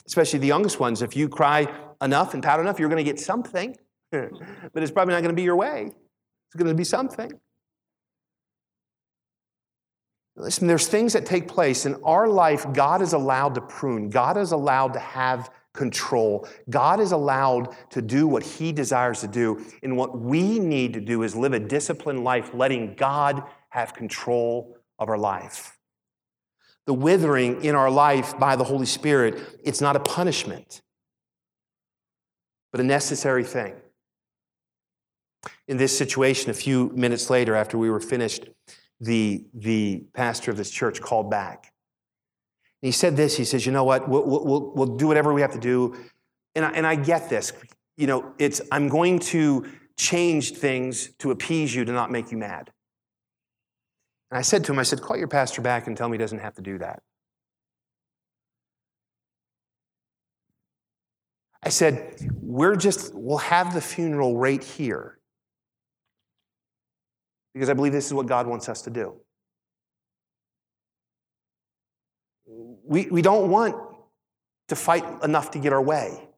[0.07, 1.69] especially the youngest ones, if you cry
[2.01, 3.77] enough and pout enough, you're going to get something.
[4.11, 5.91] but it's probably not going to be your way.
[6.47, 7.31] It's going to be something.
[10.37, 14.37] Listen, there's things that take place in our life, God is allowed to prune, God
[14.37, 16.47] is allowed to have control.
[16.71, 19.65] God is allowed to do what He desires to do.
[19.83, 24.77] And what we need to do is live a disciplined life, letting God have control
[25.01, 25.77] of our life.
[26.87, 30.81] The withering in our life by the Holy Spirit, it's not a punishment
[32.75, 33.73] but a necessary thing.
[35.69, 38.47] In this situation, a few minutes later, after we were finished,
[39.05, 41.73] the, the pastor of this church called back.
[42.83, 44.09] And he said this He says, You know what?
[44.09, 45.97] We'll, we'll, we'll do whatever we have to do.
[46.55, 47.53] And I, and I get this.
[47.97, 52.39] You know, it's, I'm going to change things to appease you, to not make you
[52.39, 52.71] mad.
[54.31, 56.19] And I said to him, I said, Call your pastor back and tell me he
[56.19, 57.03] doesn't have to do that.
[61.65, 65.19] I said, we're just, we'll have the funeral right here.
[67.55, 69.15] Because I believe this is what God wants us to do.
[72.85, 73.77] We, we don't want
[74.69, 76.29] to fight enough to get our way.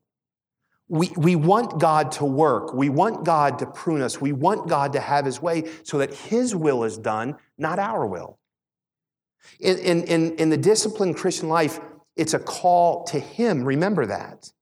[0.88, 2.72] We, we want God to work.
[2.72, 4.20] We want God to prune us.
[4.20, 8.06] We want God to have His way so that His will is done, not our
[8.06, 8.38] will.
[9.58, 11.80] In, in, in the disciplined Christian life,
[12.14, 13.64] it's a call to Him.
[13.64, 14.52] Remember that.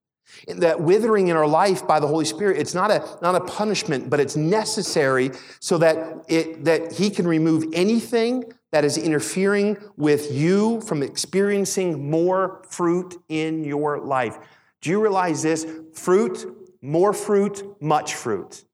[0.48, 4.10] That withering in our life by the Holy Spirit, it's not a, not a punishment,
[4.10, 10.32] but it's necessary so that, it, that He can remove anything that is interfering with
[10.32, 14.37] you from experiencing more fruit in your life.
[14.80, 15.66] Do you realize this?
[15.92, 16.44] Fruit,
[16.82, 18.64] more fruit, much fruit.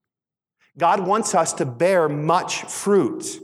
[0.78, 3.40] God wants us to bear much fruit.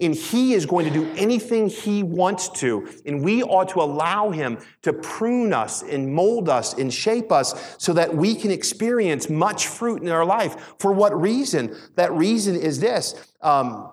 [0.00, 2.88] And he is going to do anything he wants to.
[3.06, 7.76] And we ought to allow him to prune us and mold us and shape us
[7.78, 10.74] so that we can experience much fruit in our life.
[10.80, 11.76] For what reason?
[11.94, 13.14] That reason is this.
[13.40, 13.88] Um,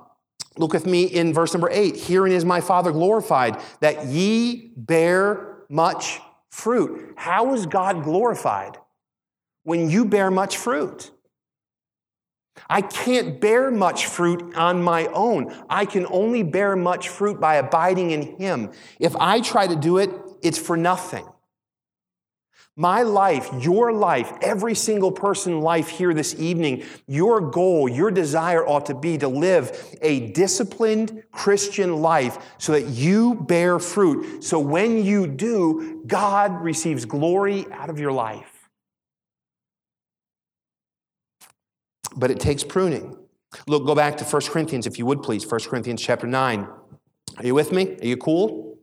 [0.58, 1.98] look with me in verse number eight.
[1.98, 7.14] Herein is my Father glorified, that ye bear much fruit.
[7.16, 8.78] How is God glorified?
[9.64, 11.12] When you bear much fruit.
[12.70, 15.54] I can't bear much fruit on my own.
[15.70, 18.72] I can only bear much fruit by abiding in Him.
[19.00, 20.10] If I try to do it,
[20.42, 21.26] it's for nothing.
[22.78, 28.66] My life, your life, every single person life here this evening, your goal, your desire
[28.66, 34.44] ought to be to live a disciplined Christian life so that you bear fruit.
[34.44, 38.51] So when you do, God receives glory out of your life.
[42.16, 43.18] But it takes pruning.
[43.68, 45.50] Look, go back to 1 Corinthians, if you would please.
[45.50, 46.68] 1 Corinthians chapter 9.
[47.38, 47.98] Are you with me?
[48.02, 48.78] Are you cool?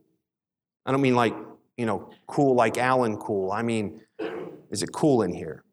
[0.85, 1.35] I don't mean like
[1.79, 3.53] you know, cool like Alan cool.
[3.53, 4.01] I mean,
[4.69, 5.63] is it cool in here?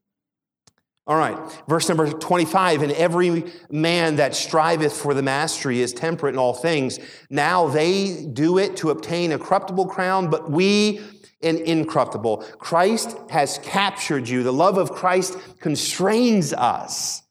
[1.08, 1.36] All right,
[1.68, 6.54] verse number 25, and every man that striveth for the mastery is temperate in all
[6.54, 7.00] things.
[7.28, 11.00] Now they do it to obtain a corruptible crown, but we
[11.42, 12.38] an incorruptible.
[12.58, 14.44] Christ has captured you.
[14.44, 17.22] The love of Christ constrains us.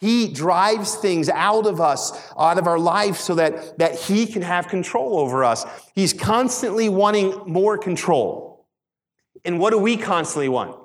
[0.00, 4.42] He drives things out of us, out of our life, so that, that He can
[4.42, 5.66] have control over us.
[5.94, 8.66] He's constantly wanting more control.
[9.44, 10.76] And what do we constantly want?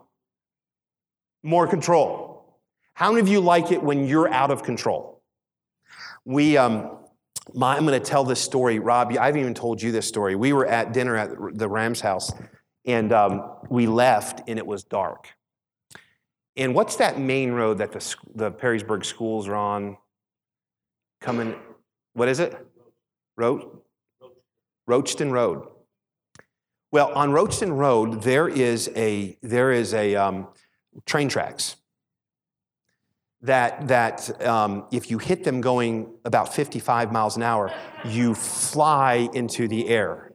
[1.43, 2.59] More control.
[2.93, 5.21] How many of you like it when you're out of control?
[6.25, 6.97] We, um,
[7.53, 8.79] my, I'm going to tell this story.
[8.79, 10.35] Rob, I haven't even told you this story.
[10.35, 12.31] We were at dinner at the Rams house,
[12.85, 15.29] and um, we left, and it was dark.
[16.57, 19.97] And what's that main road that the, the Perrysburg schools are on?
[21.19, 21.55] Coming,
[22.13, 22.55] what is it?
[23.35, 23.63] Road?
[24.89, 25.67] Roachton Road.
[26.91, 30.47] Well, on Roachton Road, there is a, there is a um,
[31.05, 31.75] train tracks
[33.41, 37.73] that, that um, if you hit them going about 55 miles an hour,
[38.05, 40.31] you fly into the air.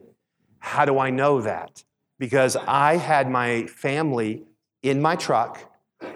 [0.59, 1.83] How do I know that?
[2.19, 4.43] Because I had my family
[4.83, 5.70] in my truck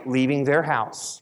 [0.05, 1.21] leaving their house.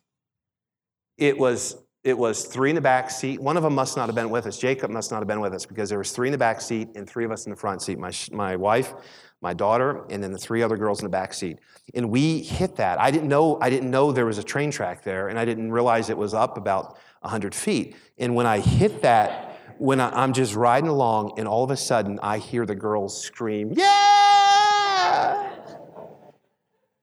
[1.17, 3.39] It was, it was three in the back seat.
[3.39, 4.57] One of them must not have been with us.
[4.57, 6.89] Jacob must not have been with us because there was three in the back seat
[6.95, 7.97] and three of us in the front seat.
[7.99, 8.93] My, my wife,
[9.41, 11.59] my daughter, and then the three other girls in the back seat.
[11.93, 12.99] And we hit that.
[12.99, 15.71] I didn't know, I didn't know there was a train track there, and I didn't
[15.71, 17.95] realize it was up about 100 feet.
[18.17, 21.77] And when I hit that, when I, am just riding along, and all of a
[21.77, 23.89] sudden I hear the girls scream, Yeah!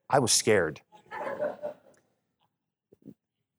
[0.09, 0.81] I was scared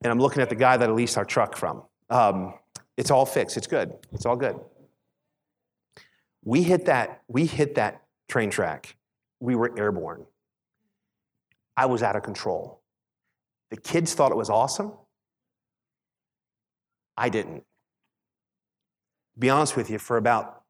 [0.02, 1.82] and I'm looking at the guy that I leased our truck from.
[2.10, 2.54] Um,
[2.96, 3.56] it's all fixed.
[3.56, 3.94] It's good.
[4.12, 4.58] It's all good.
[6.44, 7.22] We hit that.
[7.28, 8.96] We hit that train track.
[9.40, 10.26] We were airborne.
[11.76, 12.80] I was out of control.
[13.70, 14.92] The kids thought it was awesome.
[17.16, 17.64] I didn't.
[19.38, 20.62] Be honest with you, for about,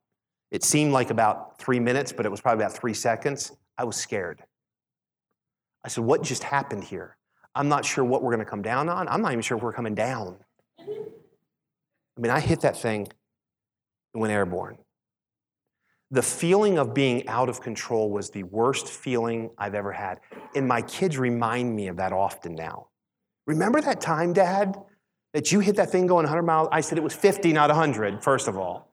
[0.50, 3.52] it seemed like about three minutes, but it was probably about three seconds.
[3.76, 4.42] I was scared.
[5.84, 7.16] I said, What just happened here?
[7.54, 9.08] I'm not sure what we're going to come down on.
[9.08, 10.36] I'm not even sure if we're coming down.
[10.80, 13.08] I mean, I hit that thing
[14.14, 14.78] and went airborne.
[16.10, 20.20] The feeling of being out of control was the worst feeling I've ever had.
[20.54, 22.88] And my kids remind me of that often now.
[23.46, 24.76] Remember that time, Dad,
[25.32, 26.68] that you hit that thing going 100 miles?
[26.70, 28.92] I said it was 50, not 100, first of all.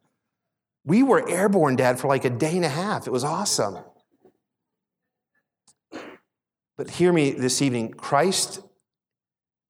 [0.86, 3.06] We were airborne, Dad, for like a day and a half.
[3.06, 3.80] It was awesome.
[6.80, 8.62] But hear me this evening Christ,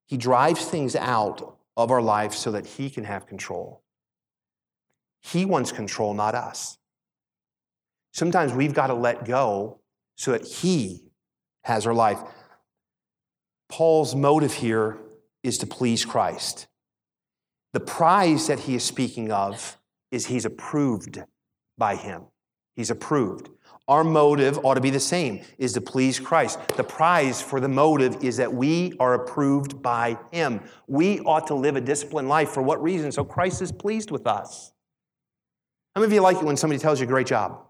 [0.06, 3.82] He drives things out of our life so that He can have control.
[5.20, 6.78] He wants control, not us.
[8.14, 9.80] Sometimes we've got to let go
[10.18, 11.10] so that He
[11.64, 12.20] has our life.
[13.70, 15.00] Paul's motive here
[15.42, 16.68] is to please Christ.
[17.74, 19.80] The prize that he is speaking of
[20.12, 21.24] is he's approved
[21.76, 22.26] by Him.
[22.76, 23.50] He's approved.
[23.90, 26.60] Our motive ought to be the same, is to please Christ.
[26.78, 30.62] The prize for the motive is that we are approved by Him.
[30.88, 32.50] We ought to live a disciplined life.
[32.50, 33.12] For what reason?
[33.12, 34.72] So Christ is pleased with us.
[35.96, 37.66] How many of you like it when somebody tells you, great job?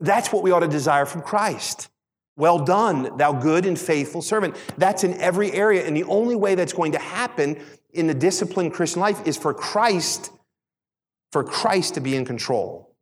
[0.00, 1.88] That's what we ought to desire from Christ.
[2.36, 4.56] Well done, thou good and faithful servant.
[4.76, 5.86] That's in every area.
[5.86, 9.54] And the only way that's going to happen in the disciplined Christian life is for
[9.54, 10.32] Christ,
[11.30, 12.93] for Christ to be in control.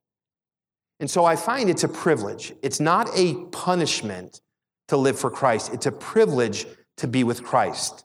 [1.03, 2.55] And so I find it's a privilege.
[2.63, 4.41] It's not a punishment
[4.87, 6.65] to live for Christ, it's a privilege
[6.99, 8.05] to be with Christ.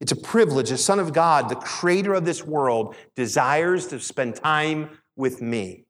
[0.00, 0.70] It's a privilege.
[0.70, 5.84] The Son of God, the creator of this world, desires to spend time with me.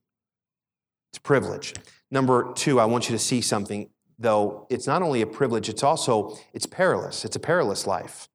[1.10, 1.72] It's a privilege.
[2.10, 3.88] Number two, I want you to see something,
[4.18, 7.24] though it's not only a privilege, it's also, it's perilous.
[7.24, 8.28] It's a perilous life.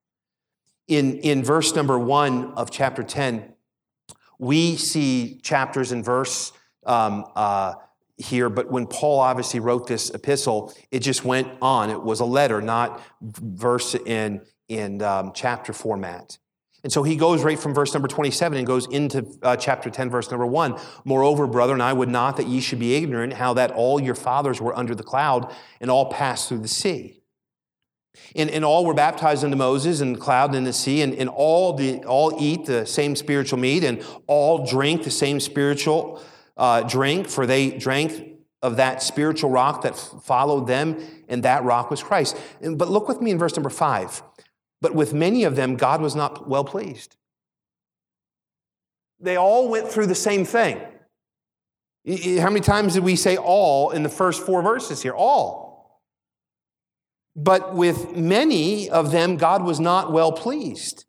[0.88, 3.54] In, in verse number one of chapter 10,
[4.40, 6.52] we see chapters and verse
[6.84, 7.74] um, uh,
[8.18, 11.90] here, but when Paul obviously wrote this epistle, it just went on.
[11.90, 16.38] It was a letter, not verse in, in um, chapter format.
[16.84, 20.10] And so he goes right from verse number 27 and goes into uh, chapter 10,
[20.10, 20.80] verse number 1.
[21.06, 24.62] Moreover, brethren, I would not that ye should be ignorant how that all your fathers
[24.62, 27.22] were under the cloud and all passed through the sea.
[28.36, 31.30] And, and all were baptized into Moses and the cloud and the sea, and, and
[31.30, 36.24] all, the, all eat the same spiritual meat, and all drink the same spiritual
[36.58, 40.98] uh, drink, for they drank of that spiritual rock that followed them,
[41.30, 42.36] and that rock was Christ.
[42.62, 44.24] And, but look with me in verse number five.
[44.82, 47.16] But with many of them, God was not well pleased.
[49.20, 50.80] They all went through the same thing.
[52.08, 55.14] How many times did we say all in the first four verses here?
[55.14, 56.02] All.
[57.36, 61.06] But with many of them, God was not well pleased.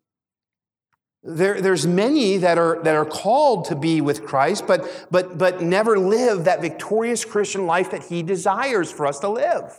[1.31, 5.61] There, there's many that are, that are called to be with Christ, but, but, but
[5.61, 9.77] never live that victorious Christian life that He desires for us to live.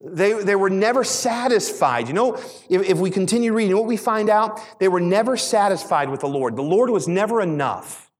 [0.00, 2.08] They, they were never satisfied.
[2.08, 2.34] You know,
[2.70, 6.28] if, if we continue reading, what we find out, they were never satisfied with the
[6.28, 6.56] Lord.
[6.56, 8.10] The Lord was never enough.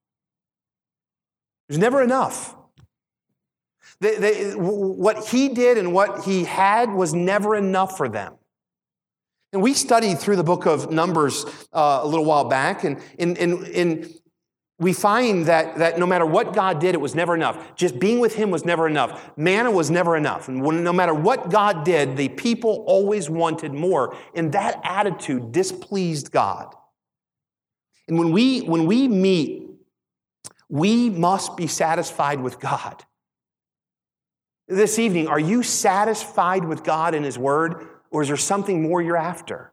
[1.71, 2.55] Was never enough.
[4.01, 8.35] They, they, what he did and what he had was never enough for them.
[9.53, 13.37] And we studied through the book of Numbers uh, a little while back, and, and,
[13.37, 14.15] and, and
[14.79, 17.77] we find that, that no matter what God did, it was never enough.
[17.77, 19.31] Just being with Him was never enough.
[19.37, 20.49] Manna was never enough.
[20.49, 24.17] And when, no matter what God did, the people always wanted more.
[24.35, 26.75] And that attitude displeased God.
[28.09, 29.69] And when we, when we meet,
[30.69, 33.05] we must be satisfied with God.
[34.67, 39.03] This evening, are you satisfied with God and His Word, or is there something more
[39.03, 39.73] you're after?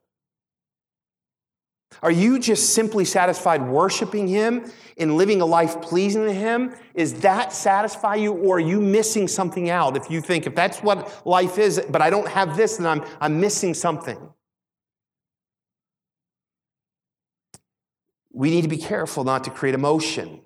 [2.02, 6.74] Are you just simply satisfied worshiping Him and living a life pleasing to Him?
[6.94, 9.98] Is that satisfy you, or are you missing something out?
[9.98, 13.04] If you think, if that's what life is, but I don't have this, then I'm,
[13.20, 14.18] I'm missing something.
[18.32, 20.42] We need to be careful not to create emotion.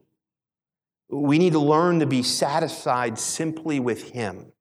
[1.10, 4.54] We need to learn to be satisfied simply with Him.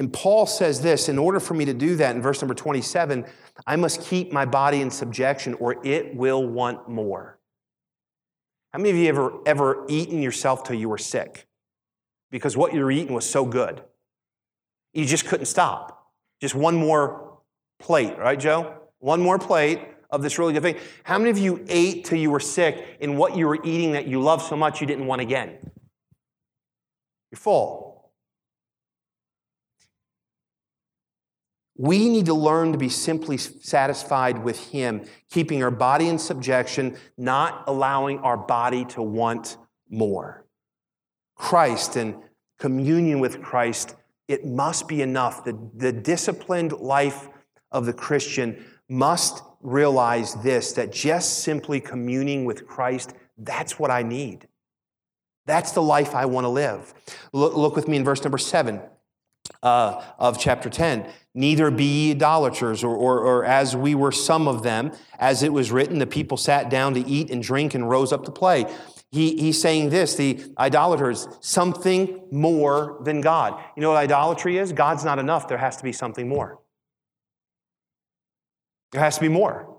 [0.00, 3.22] And Paul says this in order for me to do that, in verse number 27,
[3.66, 7.38] I must keep my body in subjection or it will want more.
[8.72, 11.46] How many of you ever, ever eaten yourself till you were sick?
[12.30, 13.82] Because what you were eating was so good.
[14.94, 16.06] You just couldn't stop.
[16.40, 17.38] Just one more
[17.78, 18.72] plate, right, Joe?
[19.00, 20.76] One more plate of this really good thing.
[21.04, 24.06] How many of you ate till you were sick in what you were eating that
[24.06, 25.58] you loved so much you didn't want again?
[27.30, 27.89] You're full.
[31.80, 36.98] We need to learn to be simply satisfied with Him, keeping our body in subjection,
[37.16, 39.56] not allowing our body to want
[39.88, 40.44] more.
[41.36, 42.16] Christ and
[42.58, 43.96] communion with Christ,
[44.28, 45.42] it must be enough.
[45.42, 47.30] The, the disciplined life
[47.72, 54.02] of the Christian must realize this that just simply communing with Christ, that's what I
[54.02, 54.46] need.
[55.46, 56.92] That's the life I want to live.
[57.32, 58.82] Look, look with me in verse number seven
[59.62, 61.06] uh, of chapter 10.
[61.34, 65.52] Neither be ye idolaters, or, or, or, as we were some of them, as it
[65.52, 68.66] was written, the people sat down to eat and drink and rose up to play.
[69.12, 73.62] He, he's saying this the idolaters, something more than God.
[73.76, 74.72] You know what idolatry is?
[74.72, 75.48] God's not enough.
[75.48, 76.60] There has to be something more.
[78.92, 79.76] There has to be more.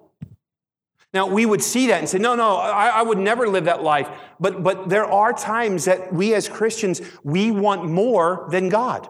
[1.14, 3.84] Now, we would see that and say, no, no, I, I, would never live that
[3.84, 4.10] life.
[4.40, 9.10] But, but there are times that we as Christians, we want more than God.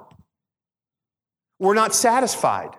[1.61, 2.71] We're not satisfied.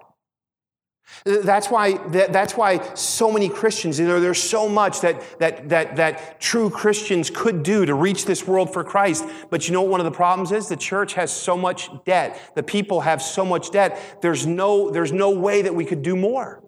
[1.25, 5.97] That's why, that's why so many Christians, you know, there's so much that, that, that,
[5.97, 9.25] that true Christians could do to reach this world for Christ.
[9.51, 10.69] But you know what one of the problems is?
[10.69, 12.41] The church has so much debt.
[12.57, 14.19] The people have so much debt.
[14.21, 16.61] There's no, there's no way that we could do more.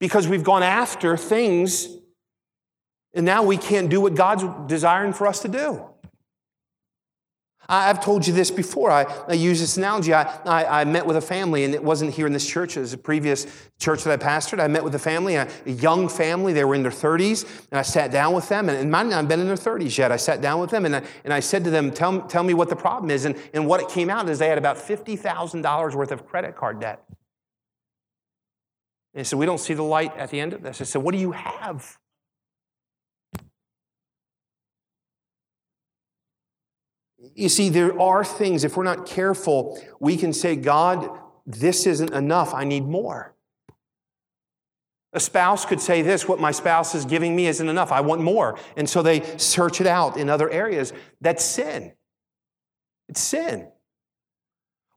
[0.00, 1.96] Because we've gone after things
[3.14, 5.84] and now we can't do what God's desiring for us to do.
[7.70, 8.90] I've told you this before.
[8.90, 10.12] I, I use this analogy.
[10.12, 12.76] I, I, I, met with a family, and it wasn't here in this church.
[12.76, 13.46] It was a previous
[13.78, 14.60] church that I pastored.
[14.60, 16.52] I met with a family, a, a young family.
[16.52, 18.68] They were in their 30s, and I sat down with them.
[18.68, 20.10] And, and mine have been in their 30s yet.
[20.10, 22.54] I sat down with them, and I, and I said to them, tell, tell me
[22.54, 23.24] what the problem is.
[23.24, 26.80] And, and what it came out is they had about $50,000 worth of credit card
[26.80, 27.04] debt.
[29.14, 30.80] And said, We don't see the light at the end of this.
[30.80, 31.98] I said, What do you have?
[37.34, 41.10] You see, there are things, if we're not careful, we can say, God,
[41.46, 42.54] this isn't enough.
[42.54, 43.34] I need more.
[45.12, 47.90] A spouse could say this what my spouse is giving me isn't enough.
[47.90, 48.58] I want more.
[48.76, 50.92] And so they search it out in other areas.
[51.20, 51.92] That's sin.
[53.08, 53.68] It's sin.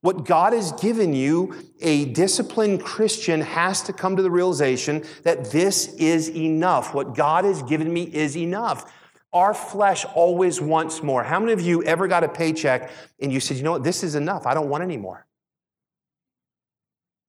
[0.01, 5.49] What God has given you, a disciplined Christian has to come to the realization that
[5.51, 6.93] this is enough.
[6.93, 8.93] What God has given me is enough.
[9.33, 11.23] Our flesh always wants more.
[11.23, 14.03] How many of you ever got a paycheck and you said, you know what, this
[14.03, 14.45] is enough.
[14.45, 15.25] I don't want any more?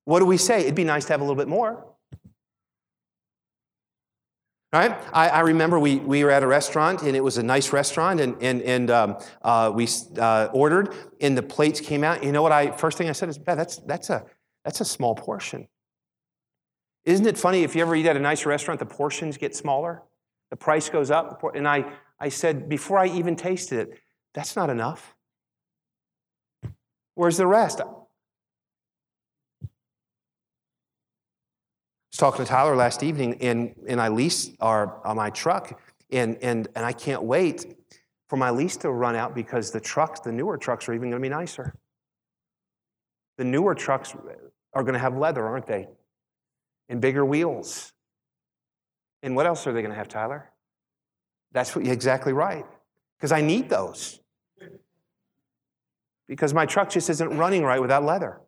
[0.05, 0.61] What do we say?
[0.61, 1.87] It'd be nice to have a little bit more.
[4.71, 4.93] Right?
[5.13, 8.21] I, I, remember we, we were at a restaurant and it was a nice restaurant
[8.21, 9.87] and, and, and um, uh, we
[10.19, 12.25] uh, ordered and the plates came out.
[12.25, 14.25] You know what I, first thing I said is, that's, that's, a,
[14.65, 15.69] that's a small portion.
[17.05, 20.03] Isn't it funny if you ever eat at a nice restaurant, the portions get smaller?
[20.55, 21.43] The price goes up.
[21.57, 21.85] And I,
[22.21, 23.99] I said, before I even tasted it,
[24.35, 25.17] that's not enough.
[27.17, 27.81] Where's the rest?
[27.81, 28.05] I was
[32.17, 35.81] talking to Tyler last evening, and, and I leased our, uh, my truck,
[36.13, 37.75] and, and, and I can't wait
[38.29, 41.21] for my lease to run out because the trucks, the newer trucks, are even going
[41.21, 41.75] to be nicer.
[43.39, 44.15] The newer trucks
[44.73, 45.89] are going to have leather, aren't they?
[46.89, 47.93] And bigger wheels.
[49.25, 50.51] And what else are they going to have, Tyler?
[51.53, 52.67] That's what, exactly right.
[53.17, 54.21] Because I need those.
[56.29, 58.43] Because my truck just isn't running right without leather.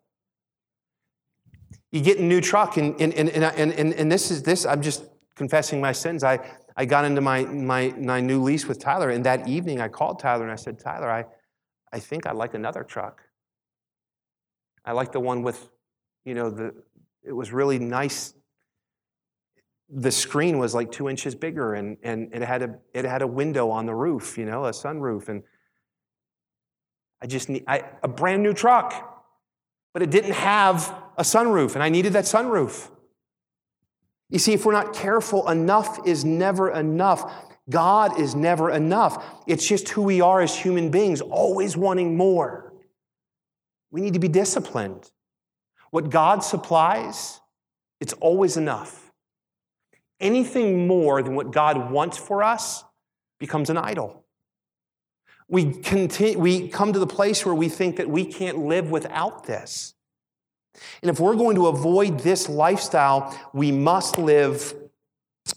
[1.91, 4.83] You get a new truck, and, and, and, and, and, and this is this, I'm
[4.83, 5.05] just
[5.35, 6.22] confessing my sins.
[6.22, 6.41] I,
[6.77, 10.18] I got into my, my, my new lease with Tyler, and that evening I called
[10.18, 11.24] Tyler and I said, Tyler, I,
[11.91, 13.22] I think I'd like another truck.
[14.85, 15.70] I like the one with,
[16.27, 16.74] you know, the,
[17.24, 18.35] it was really nice.
[19.89, 23.26] The screen was like two inches bigger, and, and it, had a, it had a
[23.26, 25.28] window on the roof, you know, a sunroof.
[25.28, 25.43] And
[27.22, 29.16] I just need I, a brand new truck
[29.97, 32.91] but it didn't have a sunroof, and I needed that sunroof.
[34.28, 37.32] You see, if we're not careful, enough is never enough.
[37.70, 39.24] God is never enough.
[39.47, 42.74] It's just who we are as human beings, always wanting more.
[43.91, 45.11] We need to be disciplined.
[45.89, 47.41] What God supplies,
[47.99, 49.06] it's always enough.
[50.21, 52.85] Anything more than what God wants for us
[53.39, 54.25] becomes an idol.
[55.49, 59.45] We, continue, we come to the place where we think that we can't live without
[59.45, 59.95] this.
[61.03, 64.75] And if we're going to avoid this lifestyle, we must live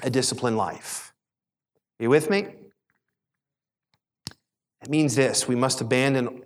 [0.02, 1.14] a disciplined life.
[2.00, 2.48] Are you with me?
[4.82, 6.44] It means this we must abandon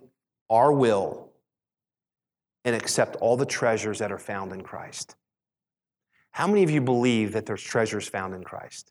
[0.50, 1.30] our will
[2.64, 5.16] and accept all the treasures that are found in Christ.
[6.34, 8.90] How many of you believe that there's treasures found in Christ?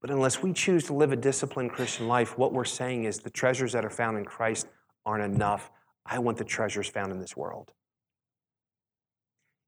[0.00, 3.30] But unless we choose to live a disciplined Christian life, what we're saying is the
[3.30, 4.68] treasures that are found in Christ
[5.04, 5.72] aren't enough.
[6.06, 7.72] I want the treasures found in this world.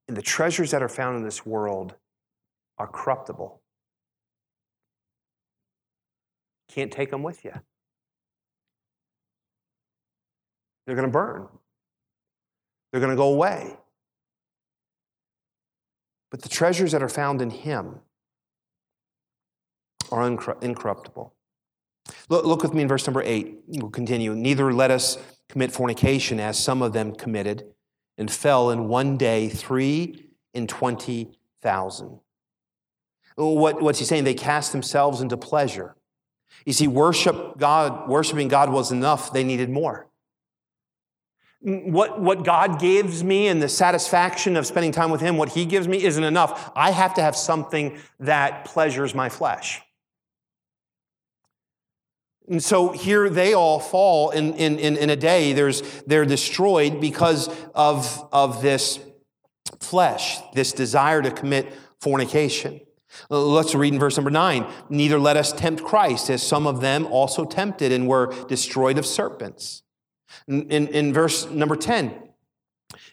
[0.06, 1.96] And the treasures that are found in this world
[2.78, 3.60] are corruptible.
[6.68, 7.54] Can't take them with you.
[10.86, 11.48] They're going to burn.
[12.90, 13.76] They're going to go away.
[16.30, 18.00] But the treasures that are found in Him,
[20.10, 21.34] are incorruptible.
[22.28, 23.58] Look, look with me in verse number eight.
[23.66, 24.34] We'll continue.
[24.34, 25.18] Neither let us
[25.48, 27.64] commit fornication, as some of them committed,
[28.16, 32.20] and fell in one day three in twenty thousand.
[33.36, 34.24] What, what's he saying?
[34.24, 35.94] They cast themselves into pleasure.
[36.64, 40.07] You see, worship God, worshiping God was enough, they needed more.
[41.60, 45.64] What, what God gives me and the satisfaction of spending time with Him, what He
[45.64, 46.70] gives me isn't enough.
[46.76, 49.80] I have to have something that pleasures my flesh.
[52.48, 55.52] And so here they all fall in, in, in, in, a day.
[55.52, 59.00] There's, they're destroyed because of, of this
[59.80, 62.80] flesh, this desire to commit fornication.
[63.28, 64.66] Let's read in verse number nine.
[64.88, 69.04] Neither let us tempt Christ, as some of them also tempted and were destroyed of
[69.06, 69.82] serpents.
[70.46, 72.14] In, in, in verse number 10,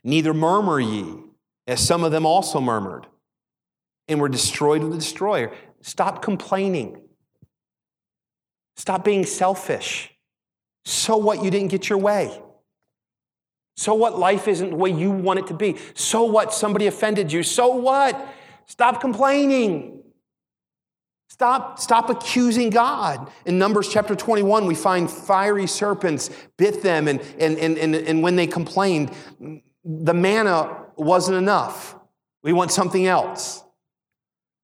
[0.04, 1.16] neither murmur ye,
[1.68, 3.08] as some of them also murmured
[4.08, 5.52] and were destroyed with the destroyer.
[5.82, 7.02] Stop complaining.
[8.76, 10.12] Stop being selfish.
[10.84, 12.42] So what you didn't get your way?
[13.78, 15.78] So what life isn't the way you want it to be?
[15.96, 17.44] So what somebody offended you?
[17.44, 18.34] So what?
[18.68, 20.02] Stop complaining.
[21.28, 23.30] Stop, stop accusing God.
[23.46, 28.24] In Numbers chapter 21, we find fiery serpents bit them, and, and, and, and, and
[28.24, 29.12] when they complained,
[29.84, 31.96] the manna wasn't enough.
[32.44, 33.64] We want something else.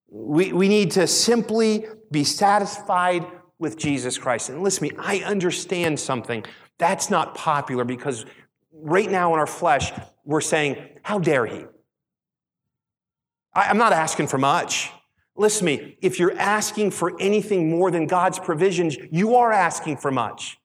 [0.09, 3.26] We, we need to simply be satisfied
[3.59, 4.49] with Jesus Christ.
[4.49, 6.43] And listen to me, I understand something.
[6.78, 8.26] That's not popular because
[8.74, 9.91] right now in our flesh,
[10.26, 11.66] we're saying, How dare he?
[13.53, 14.91] I, I'm not asking for much.
[15.36, 19.97] Listen to me, if you're asking for anything more than God's provisions, you are asking
[19.97, 20.57] for much.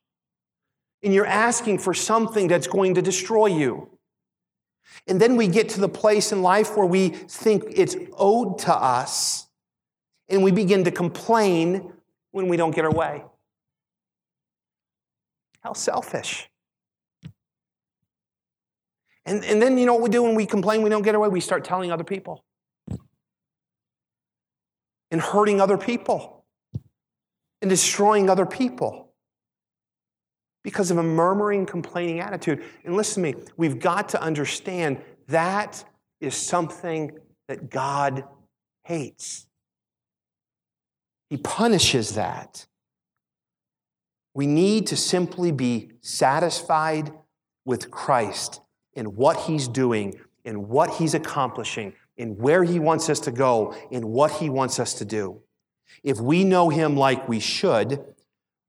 [1.02, 3.90] And you're asking for something that's going to destroy you.
[5.06, 8.74] And then we get to the place in life where we think it's owed to
[8.74, 9.46] us,
[10.28, 11.92] and we begin to complain
[12.32, 13.22] when we don't get our way.
[15.60, 16.48] How selfish.
[19.24, 21.20] And, and then, you know what we do when we complain we don't get our
[21.20, 21.28] way?
[21.28, 22.44] We start telling other people
[25.10, 26.44] and hurting other people
[27.62, 29.06] and destroying other people
[30.62, 32.62] because of a murmuring, complaining attitude.
[32.84, 35.84] And listen to me, we've got to understand that
[36.20, 38.24] is something that God
[38.84, 39.46] hates.
[41.30, 42.66] He punishes that.
[44.34, 47.12] We need to simply be satisfied
[47.64, 48.60] with Christ
[48.94, 53.74] in what He's doing, in what He's accomplishing, in where He wants us to go,
[53.90, 55.40] in what He wants us to do.
[56.02, 58.04] If we know Him like we should,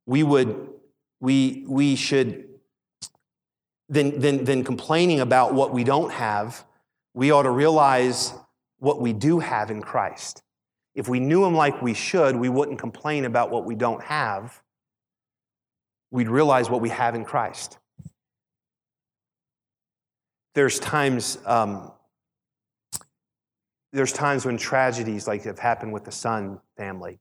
[0.06, 0.70] we would,
[1.20, 2.46] we, we should,
[3.90, 6.66] then, then, then complaining about what we don't have,
[7.14, 8.34] we ought to realize
[8.80, 10.44] what we do have in Christ.
[10.94, 14.62] If we knew Him like we should, we wouldn't complain about what we don't have.
[16.12, 17.78] We'd realize what we have in Christ.
[20.56, 21.92] There's times um,
[23.94, 27.20] there's times when tragedies like have happened with the Sun family.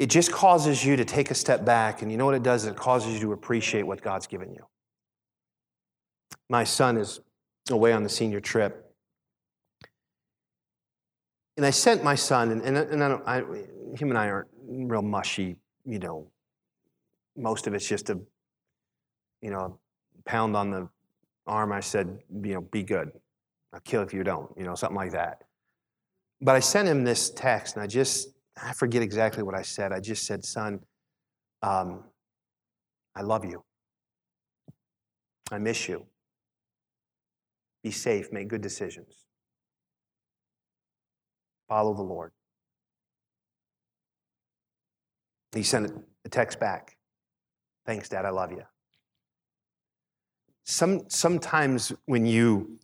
[0.00, 2.64] It just causes you to take a step back, and you know what it does?
[2.64, 4.64] It causes you to appreciate what God's given you.
[6.48, 7.20] My son is
[7.70, 8.94] away on the senior trip.
[11.58, 13.38] And I sent my son, and, and, and I I,
[13.94, 16.26] him and I aren't real mushy, you know.
[17.36, 18.18] Most of it's just a,
[19.42, 19.78] you know,
[20.24, 20.88] pound on the
[21.46, 21.72] arm.
[21.72, 23.12] I said, you know, be good.
[23.72, 25.44] I'll kill if you don't, you know, something like that.
[26.40, 28.28] But I sent him this text, and I just,
[28.60, 29.92] I forget exactly what I said.
[29.92, 30.80] I just said, son,
[31.62, 32.04] um,
[33.14, 33.62] I love you.
[35.52, 36.06] I miss you.
[37.82, 39.24] Be safe, make good decisions.
[41.68, 42.32] Follow the Lord.
[45.52, 45.92] He sent
[46.24, 46.96] a text back.
[47.86, 48.62] Thanks, Dad, I love you.
[50.64, 52.78] Some, sometimes when you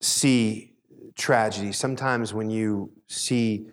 [0.00, 0.74] see
[1.16, 3.66] tragedy, sometimes when you see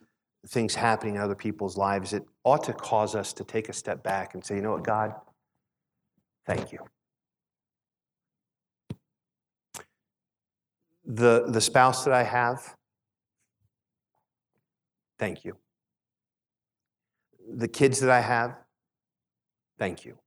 [0.47, 4.03] things happening in other people's lives, it ought to cause us to take a step
[4.03, 5.13] back and say, you know what, God,
[6.45, 6.79] thank you.
[11.05, 12.75] The, the spouse that I have,
[15.19, 15.57] thank you.
[17.55, 18.55] The kids that I have,
[19.77, 20.17] thank you.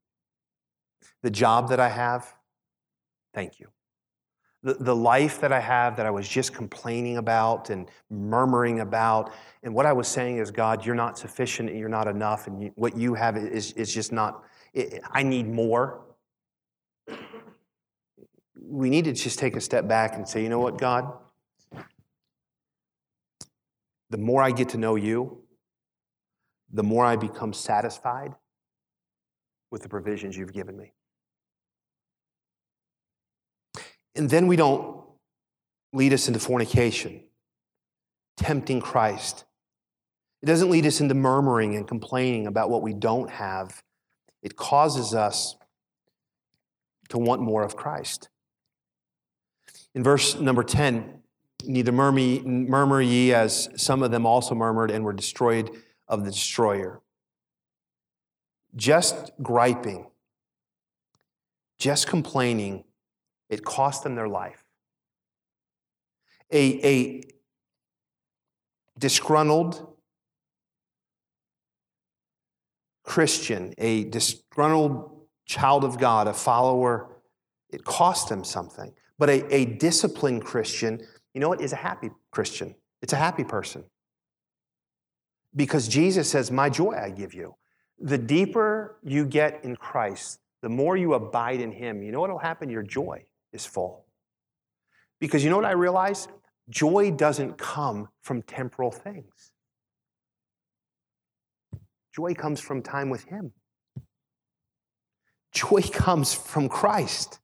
[1.22, 2.34] The job that I have,
[3.32, 3.68] thank you
[4.62, 9.32] the, the life that I have that I was just complaining about and murmuring about.
[9.62, 12.62] And what I was saying is, God, you're not sufficient, and you're not enough, and
[12.62, 14.42] you, what you have is, is just not,
[14.74, 16.02] it, I need more.
[18.60, 21.12] We need to just take a step back and say, you know what, God?
[24.10, 25.42] The more I get to know you,
[26.72, 28.34] the more I become satisfied
[29.70, 30.92] with the provisions you've given me.
[34.16, 35.04] And then we don't
[35.92, 37.22] lead us into fornication,
[38.36, 39.44] tempting Christ.
[40.42, 43.82] It doesn't lead us into murmuring and complaining about what we don't have.
[44.42, 45.56] It causes us
[47.08, 48.28] to want more of Christ.
[49.94, 51.22] In verse number 10,
[51.64, 55.70] neither murmur ye as some of them also murmured and were destroyed
[56.08, 57.00] of the destroyer.
[58.74, 60.06] Just griping,
[61.78, 62.84] just complaining
[63.48, 64.64] it cost them their life.
[66.52, 67.22] A, a
[68.98, 69.94] disgruntled
[73.04, 75.10] Christian, a disgruntled
[75.44, 77.08] child of God, a follower,
[77.70, 78.92] it cost them something.
[79.18, 81.00] But a, a disciplined Christian,
[81.34, 82.74] you know what, is a happy Christian.
[83.02, 83.84] It's a happy person.
[85.54, 87.54] Because Jesus says, My joy I give you.
[87.98, 92.30] The deeper you get in Christ, the more you abide in Him, you know what
[92.30, 92.68] will happen?
[92.68, 94.04] Your joy is full.
[95.20, 96.28] Because you know what I realize?
[96.68, 99.52] Joy doesn't come from temporal things.
[102.14, 103.52] Joy comes from time with Him.
[105.52, 107.40] Joy comes from Christ.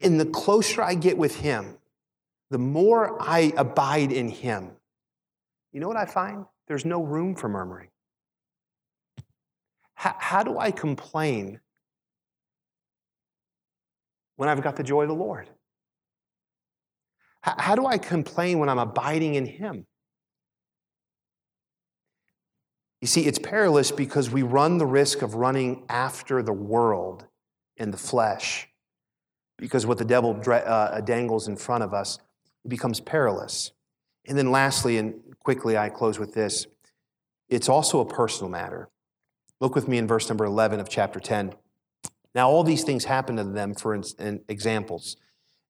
[0.00, 1.76] And the closer I get with Him,
[2.50, 4.72] the more I abide in Him,
[5.72, 6.46] you know what I find?
[6.66, 7.88] There's no room for murmuring.
[9.94, 11.60] How, how do I complain
[14.40, 15.50] when I've got the joy of the Lord?
[17.42, 19.84] How, do I complain when I'm abiding in Him?
[23.02, 27.26] You see, it's perilous because we run the risk of running after the world
[27.76, 28.66] and the flesh.
[29.58, 32.18] Because what the devil uh, dangles in front of us,
[32.66, 33.72] becomes perilous.
[34.26, 36.66] And then, lastly, and quickly, I close with this
[37.50, 38.88] it's also a personal matter.
[39.60, 41.52] Look with me in verse number 11 of chapter 10.
[42.34, 44.00] Now, all these things happen to them for
[44.48, 45.16] examples,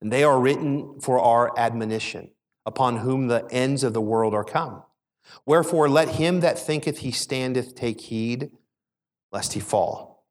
[0.01, 2.31] and they are written for our admonition,
[2.67, 4.83] upon whom the ends of the world are come.
[5.47, 8.51] Wherefore, let him that thinketh he standeth take heed,
[9.33, 10.27] lest he fall.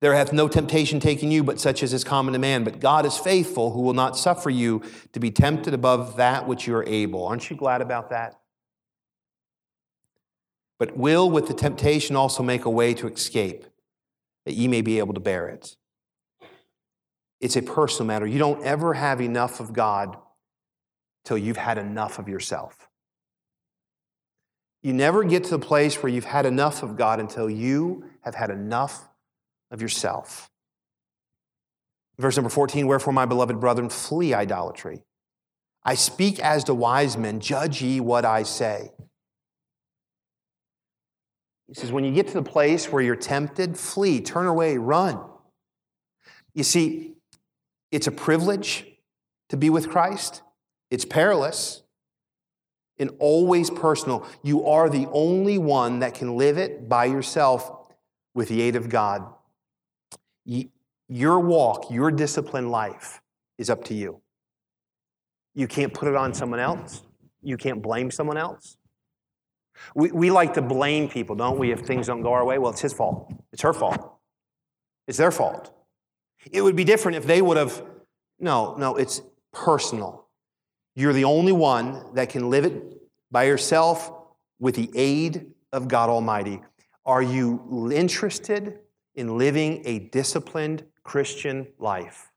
[0.00, 2.64] There hath no temptation taken you, but such as is common to man.
[2.64, 4.82] But God is faithful, who will not suffer you
[5.12, 7.26] to be tempted above that which you are able.
[7.26, 8.40] Aren't you glad about that?
[10.78, 13.66] But will with the temptation also make a way to escape,
[14.50, 15.76] that ye may be able to bear it.
[17.40, 18.26] It's a personal matter.
[18.26, 20.16] You don't ever have enough of God
[21.24, 22.88] till you've had enough of yourself.
[24.82, 28.34] You never get to the place where you've had enough of God until you have
[28.34, 29.08] had enough
[29.70, 30.50] of yourself.
[32.18, 35.04] Verse number 14 Wherefore, my beloved brethren, flee idolatry.
[35.84, 38.90] I speak as to wise men, judge ye what I say.
[41.70, 45.20] He says, when you get to the place where you're tempted, flee, turn away, run.
[46.52, 47.14] You see,
[47.92, 48.86] it's a privilege
[49.50, 50.42] to be with Christ,
[50.90, 51.82] it's perilous
[52.98, 54.26] and always personal.
[54.42, 57.70] You are the only one that can live it by yourself
[58.34, 59.32] with the aid of God.
[61.08, 63.22] Your walk, your disciplined life
[63.58, 64.20] is up to you.
[65.54, 67.02] You can't put it on someone else.
[67.42, 68.76] You can't blame someone else.
[69.94, 72.58] We, we like to blame people, don't we, if things don't go our way?
[72.58, 73.32] Well, it's his fault.
[73.52, 74.18] It's her fault.
[75.06, 75.72] It's their fault.
[76.50, 77.82] It would be different if they would have.
[78.38, 79.22] No, no, it's
[79.52, 80.28] personal.
[80.94, 82.82] You're the only one that can live it
[83.30, 84.12] by yourself
[84.58, 86.60] with the aid of God Almighty.
[87.04, 88.78] Are you interested
[89.14, 92.30] in living a disciplined Christian life?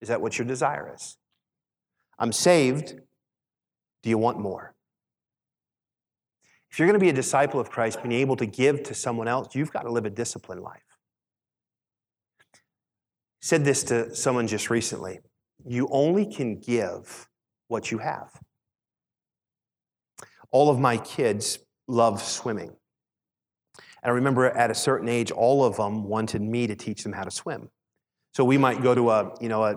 [0.00, 1.16] Is that what your desire is?
[2.18, 2.94] I'm saved.
[4.02, 4.74] Do you want more?
[6.70, 9.26] If you're going to be a disciple of Christ, being able to give to someone
[9.26, 10.82] else, you've got to live a disciplined life.
[12.54, 12.58] I
[13.40, 15.18] said this to someone just recently.
[15.66, 17.28] You only can give
[17.68, 18.30] what you have.
[20.52, 21.58] All of my kids
[21.88, 22.76] love swimming.
[24.02, 27.12] And I remember at a certain age, all of them wanted me to teach them
[27.12, 27.68] how to swim.
[28.32, 29.74] So we might go to a, you know, a,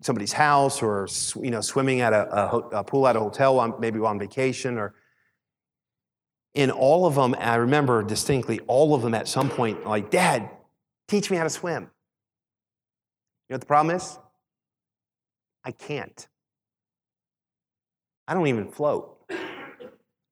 [0.00, 1.06] somebody's house or,
[1.42, 4.94] you know, swimming at a, a, a pool at a hotel, maybe on vacation or,
[6.54, 10.50] in all of them, I remember distinctly, all of them at some point, like, Dad,
[11.08, 11.82] teach me how to swim.
[11.82, 11.88] You
[13.50, 14.18] know what the problem is?
[15.64, 16.26] I can't.
[18.26, 19.16] I don't even float.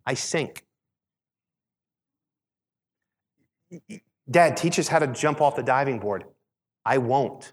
[0.07, 0.65] I sink.
[4.31, 6.25] Dad, teach us how to jump off the diving board.
[6.85, 7.53] I won't.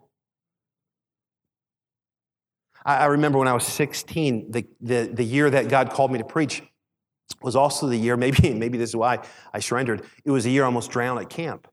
[2.85, 6.23] I remember when I was 16, the, the, the year that God called me to
[6.23, 6.61] preach
[7.41, 9.19] was also the year, maybe, maybe this is why
[9.53, 11.67] I surrendered, it was the year I almost drowned at camp.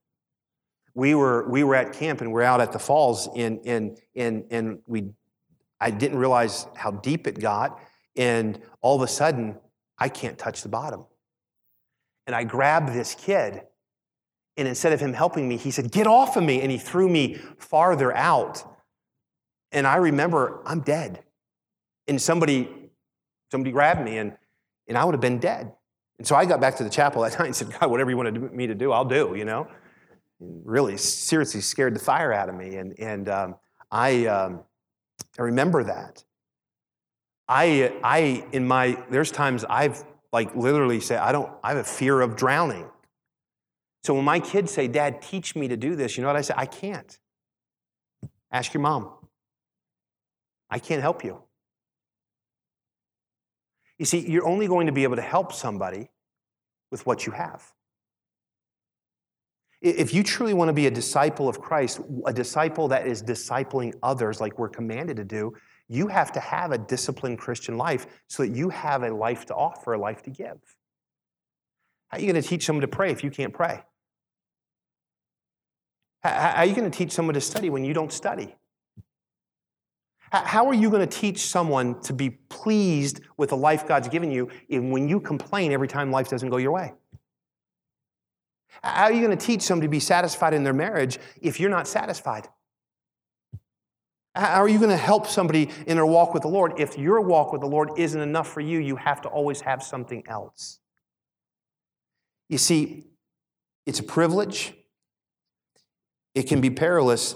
[0.94, 4.44] We were, we were at camp and we're out at the falls and, and, and,
[4.50, 5.11] and we,
[5.80, 7.80] I didn't realize how deep it got.
[8.14, 9.59] And all of a sudden,
[9.98, 11.07] I can't touch the bottom.
[12.26, 13.62] And I grabbed this kid,
[14.57, 16.61] and instead of him helping me, he said, Get off of me.
[16.61, 18.62] And he threw me farther out.
[19.72, 21.24] And I remember I'm dead.
[22.07, 22.68] And somebody,
[23.50, 24.36] somebody grabbed me, and,
[24.93, 25.72] and I would have been dead.
[26.18, 28.16] And so I got back to the chapel that night and said, God, whatever you
[28.18, 29.66] wanted me to do, I'll do, you know?
[30.38, 32.76] And really, seriously scared the fire out of me.
[32.76, 33.55] And, and um,
[33.90, 34.61] I, um,
[35.38, 36.22] I remember that.
[37.49, 41.84] I, I, in my, there's times I've like literally said, I don't, I have a
[41.84, 42.86] fear of drowning.
[44.05, 46.43] So when my kids say, Dad, teach me to do this, you know what I
[46.43, 46.53] say?
[46.55, 47.18] I can't.
[48.51, 49.11] Ask your mom.
[50.68, 51.43] I can't help you.
[53.99, 56.11] You see, you're only going to be able to help somebody
[56.90, 57.64] with what you have.
[59.80, 63.95] If you truly want to be a disciple of Christ, a disciple that is discipling
[64.03, 65.55] others like we're commanded to do,
[65.88, 69.55] you have to have a disciplined Christian life so that you have a life to
[69.55, 70.59] offer, a life to give.
[72.09, 73.82] How are you going to teach someone to pray if you can't pray?
[76.22, 78.55] How are you going to teach someone to study when you don't study?
[80.33, 84.30] How are you going to teach someone to be pleased with the life God's given
[84.30, 86.95] you when you complain every time life doesn't go your way?
[88.83, 91.68] How are you going to teach someone to be satisfied in their marriage if you're
[91.68, 92.49] not satisfied?
[94.35, 96.80] How are you going to help somebody in their walk with the Lord?
[96.80, 99.83] If your walk with the Lord isn't enough for you, you have to always have
[99.83, 100.78] something else.
[102.49, 103.05] You see,
[103.85, 104.72] it's a privilege,
[106.35, 107.35] it can be perilous,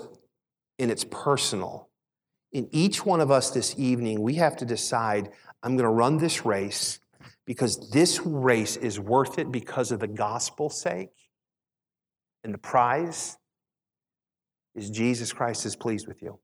[0.78, 1.85] and it's personal.
[2.52, 5.30] In each one of us this evening, we have to decide
[5.62, 7.00] I'm going to run this race
[7.44, 11.10] because this race is worth it because of the gospel's sake.
[12.44, 13.36] And the prize
[14.74, 16.38] is Jesus Christ is pleased with you.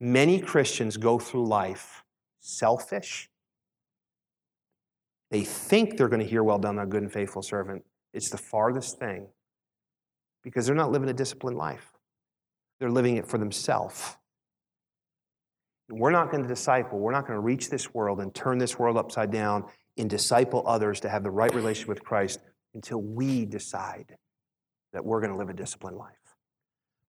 [0.00, 2.04] Many Christians go through life
[2.40, 3.30] selfish.
[5.30, 7.84] They think they're going to hear, Well done, thou good and faithful servant.
[8.12, 9.28] It's the farthest thing
[10.42, 11.92] because they're not living a disciplined life,
[12.78, 14.16] they're living it for themselves.
[15.88, 18.78] We're not going to disciple, we're not going to reach this world and turn this
[18.78, 19.64] world upside down
[19.98, 22.40] and disciple others to have the right relationship with Christ
[22.74, 24.16] until we decide
[24.92, 26.14] that we're going to live a disciplined life.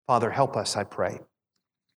[0.07, 1.19] Father, help us, I pray.